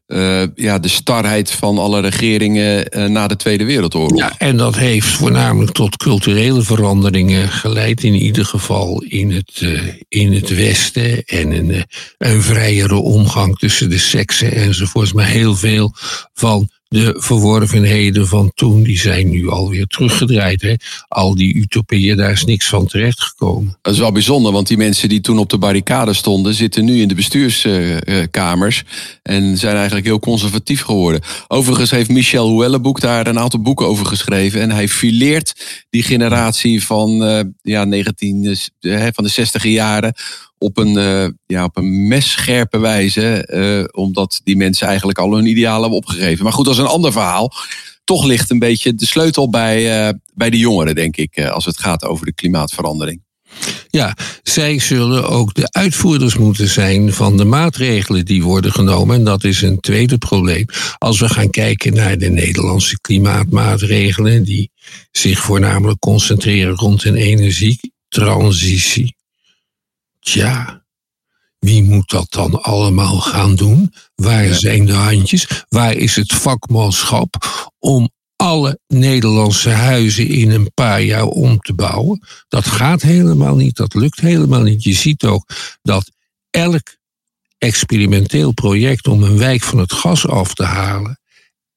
uh, 0.10 0.42
ja, 0.56 0.80
de 0.80 0.88
starheid 0.88 1.52
van 1.52 1.78
alle 1.78 2.02
regeringen 2.02 2.98
uh, 2.98 3.06
na 3.06 3.28
de 3.28 3.36
Tweede 3.36 3.66
Wereldoorlog. 3.66 4.20
Ja, 4.20 4.34
en 4.38 4.58
dat 4.58 4.76
heeft 4.76 5.08
voornamelijk 5.08 5.72
tot 5.72 5.98
culturele 5.98 6.62
veranderingen 6.62 7.50
geleid, 7.50 8.04
in 8.04 8.14
ieder 8.14 8.46
geval 8.46 9.02
in 9.02 9.32
het, 9.32 9.62
uh, 9.64 9.82
in 10.08 10.34
het 10.34 10.56
Westen. 10.56 11.24
En 11.26 11.52
een, 11.52 11.86
een 12.18 12.42
vrijere 12.42 12.96
omgang 12.96 13.58
tussen 13.58 13.90
de 13.90 13.98
seksen 13.98 14.52
enzovoorts. 14.52 15.14
Maar 15.14 15.28
heel 15.28 15.56
veel 15.56 15.94
van 16.34 16.70
de 16.90 17.16
verworvenheden 17.18 18.28
van 18.28 18.52
toen, 18.56 18.84
die 18.84 19.00
zijn 19.00 19.30
nu 19.30 19.50
alweer 19.50 19.86
teruggedraaid. 19.86 20.62
Hè? 20.62 20.74
Al 21.08 21.36
die 21.36 21.56
utopieën, 21.56 22.18
daar 22.18 22.32
is 22.32 22.46
niks 22.46 22.68
van 22.68 22.88
terechtgekomen. 22.88 23.78
Dat 23.82 23.94
is 23.94 24.00
wel 24.00 24.12
bijzonder, 24.12 24.52
want 24.52 24.68
die 24.68 24.78
mensen 24.78 25.10
die 25.10 25.22
toen 25.22 25.38
op 25.38 25.50
de 25.50 25.58
barricade 25.58 26.14
stonden, 26.14 26.54
zitten 26.54 26.86
nu 26.86 27.02
in 27.02 27.08
de 27.08 27.16
bestuurskamers 27.16 28.84
en 29.24 29.58
zijn 29.58 29.76
eigenlijk 29.76 30.06
heel 30.06 30.20
conservatief 30.20 30.82
geworden. 30.82 31.22
Overigens 31.48 31.92
heeft 31.92 32.10
Michel 32.10 32.48
Houellebouc 32.48 33.00
daar 33.00 33.28
een 33.28 33.40
aantal 33.40 33.62
boeken 33.62 33.88
over 33.88 34.06
geschreven 34.06 34.62
en 34.62 34.72
hij 34.72 34.88
fileert 34.88 35.54
die 35.90 36.04
generatie 36.04 36.84
van, 36.84 37.24
uh, 37.24 37.40
ja, 37.62 37.84
19, 37.84 38.58
uh, 38.82 39.08
van 39.14 39.24
de 39.24 39.30
60 39.30 39.64
jaren 39.64 40.14
op 40.60 40.78
een, 40.78 40.98
uh, 40.98 41.28
ja, 41.46 41.64
op 41.64 41.78
een 41.78 42.08
messcherpe 42.08 42.80
wijze. 42.80 43.50
Uh, 43.54 44.04
omdat 44.04 44.42
die 44.44 44.58
mensen 44.58 44.88
eigenlijk 44.88 45.20
al 45.20 45.34
hun 45.34 45.46
idealen 45.46 45.82
hebben 45.82 45.98
opgegeven. 45.98 46.44
Maar 46.44 46.54
goed, 46.54 46.66
dat 46.66 46.74
is 46.74 46.80
een 46.80 46.86
ander 46.86 47.12
verhaal. 47.12 47.54
Toch 48.04 48.26
ligt 48.26 48.50
een 48.50 48.60
beetje 48.60 48.96
de 48.96 49.06
sleutel 49.06 49.50
bij, 49.50 50.08
uh, 50.08 50.14
bij 50.34 50.50
de 50.50 50.58
jongeren, 50.58 50.96
denk 50.96 51.18
ik, 51.18 51.42
als 51.42 51.66
het 51.66 51.80
gaat 51.80 52.06
over 52.06 52.26
de 52.26 52.34
klimaatverandering. 52.34 53.22
Ja, 53.90 54.18
zij 54.44 54.80
zullen 54.80 55.30
ook 55.30 55.54
de 55.54 55.72
uitvoerders 55.72 56.38
moeten 56.38 56.68
zijn 56.68 57.14
van 57.14 57.38
de 57.38 57.46
maatregelen 57.46 58.26
die 58.26 58.44
worden 58.44 58.72
genomen. 58.72 59.16
En 59.16 59.24
dat 59.24 59.44
is 59.44 59.62
een 59.62 59.80
tweede 59.80 60.18
probleem. 60.18 60.66
Als 60.98 61.20
we 61.20 61.30
gaan 61.30 61.50
kijken 61.50 61.94
naar 61.94 62.18
de 62.18 62.30
Nederlandse 62.30 63.00
klimaatmaatregelen, 63.00 64.44
die 64.44 64.72
zich 65.12 65.40
voornamelijk 65.40 66.00
concentreren 66.00 66.76
rond 66.76 67.04
een 67.04 67.16
energietransitie 67.16 69.18
Tja, 70.20 70.86
wie 71.60 71.84
moet 71.84 72.10
dat 72.10 72.32
dan 72.32 72.62
allemaal 72.62 73.20
gaan 73.20 73.56
doen? 73.56 73.94
Waar 74.16 74.46
ja. 74.46 74.54
zijn 74.54 74.86
de 74.86 74.94
handjes? 74.94 75.48
Waar 75.70 75.94
is 75.94 76.16
het 76.16 76.34
vakmanschap 76.34 77.36
om 77.80 78.10
alle 78.36 78.80
Nederlandse 78.88 79.70
huizen 79.70 80.28
in 80.28 80.52
een 80.52 80.72
paar 80.74 81.02
jaar 81.02 81.26
om 81.26 81.60
te 81.60 81.74
bouwen? 81.74 82.28
Dat 82.48 82.66
gaat 82.66 83.02
helemaal 83.02 83.56
niet, 83.56 83.76
dat 83.76 83.94
lukt 83.94 84.20
helemaal 84.20 84.62
niet. 84.62 84.84
Je 84.84 84.94
ziet 84.94 85.24
ook 85.24 85.50
dat 85.82 86.12
elk 86.50 86.98
experimenteel 87.58 88.52
project 88.52 89.08
om 89.08 89.24
een 89.24 89.38
wijk 89.38 89.62
van 89.62 89.78
het 89.78 89.94
gas 89.94 90.28
af 90.28 90.54
te 90.54 90.64
halen, 90.64 91.20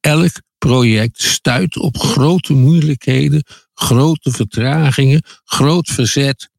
elk 0.01 0.33
project 0.59 1.23
stuit 1.23 1.77
op 1.77 1.99
grote 1.99 2.53
moeilijkheden, 2.53 3.45
grote 3.75 4.31
vertragingen, 4.31 5.25
groot 5.45 5.89
verzet 5.89 6.51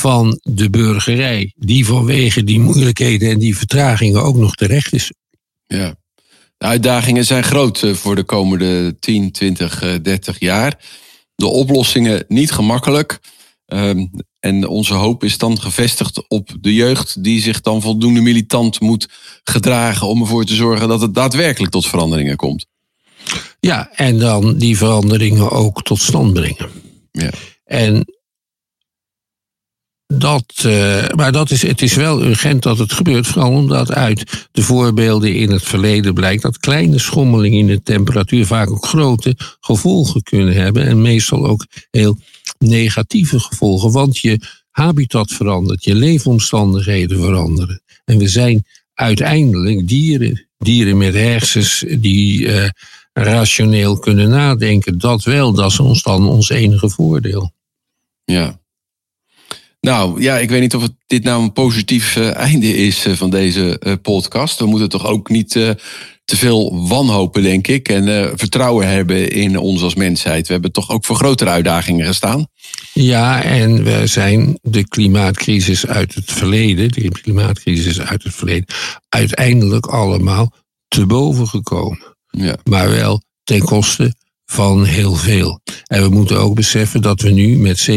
van 0.00 0.40
de 0.42 0.70
burgerij, 0.70 1.52
die 1.56 1.86
vanwege 1.86 2.44
die 2.44 2.60
moeilijkheden 2.60 3.30
en 3.30 3.38
die 3.38 3.56
vertragingen 3.56 4.22
ook 4.22 4.36
nog 4.36 4.54
terecht 4.54 4.92
is. 4.92 5.12
Ja, 5.66 5.94
de 6.56 6.66
uitdagingen 6.66 7.24
zijn 7.24 7.44
groot 7.44 7.82
eh, 7.82 7.94
voor 7.94 8.14
de 8.14 8.24
komende 8.24 8.98
10, 8.98 9.32
20, 9.32 10.00
30 10.02 10.38
jaar. 10.38 10.78
De 11.34 11.46
oplossingen 11.46 12.24
niet 12.28 12.50
gemakkelijk. 12.52 13.20
Um, 13.66 14.10
en 14.40 14.66
onze 14.66 14.94
hoop 14.94 15.24
is 15.24 15.38
dan 15.38 15.60
gevestigd 15.60 16.28
op 16.28 16.56
de 16.60 16.74
jeugd, 16.74 17.24
die 17.24 17.40
zich 17.40 17.60
dan 17.60 17.82
voldoende 17.82 18.20
militant 18.20 18.80
moet 18.80 19.08
gedragen 19.44 20.06
om 20.06 20.20
ervoor 20.20 20.44
te 20.44 20.54
zorgen 20.54 20.88
dat 20.88 21.00
het 21.00 21.14
daadwerkelijk 21.14 21.72
tot 21.72 21.86
veranderingen 21.86 22.36
komt. 22.36 22.66
Ja, 23.60 23.90
en 23.92 24.18
dan 24.18 24.56
die 24.56 24.76
veranderingen 24.76 25.50
ook 25.50 25.82
tot 25.82 26.00
stand 26.00 26.32
brengen. 26.32 26.70
Ja. 27.12 27.30
En 27.64 28.19
dat, 30.12 30.62
uh, 30.66 31.08
maar 31.08 31.32
dat 31.32 31.50
is, 31.50 31.62
het 31.62 31.82
is 31.82 31.94
wel 31.94 32.22
urgent 32.22 32.62
dat 32.62 32.78
het 32.78 32.92
gebeurt, 32.92 33.26
vooral 33.26 33.50
omdat 33.50 33.92
uit 33.92 34.48
de 34.52 34.62
voorbeelden 34.62 35.34
in 35.34 35.50
het 35.50 35.62
verleden 35.62 36.14
blijkt 36.14 36.42
dat 36.42 36.58
kleine 36.58 36.98
schommelingen 36.98 37.58
in 37.58 37.66
de 37.66 37.82
temperatuur 37.82 38.46
vaak 38.46 38.70
ook 38.70 38.86
grote 38.86 39.36
gevolgen 39.60 40.22
kunnen 40.22 40.54
hebben 40.54 40.86
en 40.86 41.02
meestal 41.02 41.46
ook 41.46 41.66
heel 41.90 42.18
negatieve 42.58 43.40
gevolgen, 43.40 43.92
want 43.92 44.18
je 44.18 44.40
habitat 44.70 45.32
verandert, 45.32 45.84
je 45.84 45.94
leefomstandigheden 45.94 47.20
veranderen. 47.20 47.82
En 48.04 48.18
we 48.18 48.28
zijn 48.28 48.64
uiteindelijk 48.94 49.88
dieren, 49.88 50.46
dieren 50.58 50.96
met 50.96 51.14
hersens 51.14 51.84
die 51.98 52.40
uh, 52.40 52.68
rationeel 53.12 53.98
kunnen 53.98 54.28
nadenken. 54.28 54.98
Dat 54.98 55.24
wel, 55.24 55.52
dat 55.52 55.70
is 55.70 55.80
ons 55.80 56.02
dan 56.02 56.28
ons 56.28 56.48
enige 56.48 56.90
voordeel. 56.90 57.52
Ja, 58.24 58.59
nou 59.80 60.22
ja, 60.22 60.38
ik 60.38 60.50
weet 60.50 60.60
niet 60.60 60.74
of 60.74 60.82
het, 60.82 60.92
dit 61.06 61.24
nou 61.24 61.42
een 61.42 61.52
positief 61.52 62.16
uh, 62.16 62.34
einde 62.36 62.76
is 62.76 63.06
uh, 63.06 63.14
van 63.14 63.30
deze 63.30 63.80
uh, 63.80 63.92
podcast. 64.02 64.58
We 64.58 64.66
moeten 64.66 64.88
toch 64.88 65.06
ook 65.06 65.28
niet 65.28 65.50
te 65.50 66.36
veel 66.36 66.88
wanhopen, 66.88 67.42
denk 67.42 67.66
ik. 67.66 67.88
En 67.88 68.32
vertrouwen 68.38 68.88
hebben 68.88 69.30
in 69.30 69.58
ons 69.58 69.82
als 69.82 69.94
mensheid. 69.94 70.46
We 70.46 70.52
hebben 70.52 70.72
toch 70.72 70.90
ook 70.90 71.04
voor 71.04 71.16
grotere 71.16 71.50
uitdagingen 71.50 72.06
gestaan. 72.06 72.46
Ja, 72.92 73.42
en 73.42 73.84
we 73.84 74.06
zijn 74.06 74.58
de 74.62 74.88
klimaatcrisis 74.88 75.86
uit 75.86 76.14
het 76.14 76.32
verleden, 76.32 76.88
de 76.88 77.08
klimaatcrisis 77.08 78.00
uit 78.00 78.22
het 78.22 78.34
verleden, 78.34 78.66
uiteindelijk 79.08 79.86
allemaal 79.86 80.52
te 80.88 81.06
boven 81.06 81.48
gekomen. 81.48 82.16
Ja. 82.30 82.56
Maar 82.64 82.90
wel 82.90 83.22
ten 83.44 83.60
koste 83.60 84.14
van 84.50 84.84
heel 84.84 85.14
veel. 85.14 85.60
En 85.84 86.02
we 86.02 86.08
moeten 86.08 86.38
ook 86.38 86.54
beseffen 86.54 87.02
dat 87.02 87.20
we 87.20 87.30
nu 87.30 87.56
met 87.56 87.90
7,5 87.90 87.96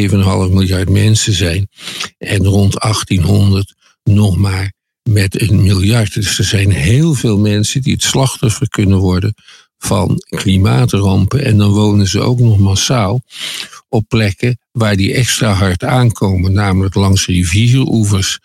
miljard 0.52 0.90
mensen 0.90 1.34
zijn 1.34 1.68
en 2.18 2.46
rond 2.46 2.80
1800 2.80 3.74
nog 4.04 4.38
maar 4.38 4.74
met 5.10 5.42
een 5.42 5.62
miljard. 5.62 6.14
Dus 6.14 6.38
er 6.38 6.46
zijn 6.46 6.72
heel 6.72 7.14
veel 7.14 7.38
mensen 7.38 7.82
die 7.82 7.94
het 7.94 8.04
slachtoffer 8.04 8.70
kunnen 8.70 8.98
worden 8.98 9.34
van 9.78 10.24
klimaatrampen. 10.30 11.46
En 11.46 11.58
dan 11.58 11.72
wonen 11.72 12.08
ze 12.08 12.22
ook 12.22 12.40
nog 12.40 12.60
massaal 12.60 13.22
op 13.90 14.04
plekken 14.08 14.58
waar 14.72 14.96
die 14.96 15.14
extra 15.14 15.54
hard 15.54 15.84
aankomen, 15.84 16.54
namelijk 16.54 16.96
langs 16.96 17.26
rivieroevers, 17.26 18.40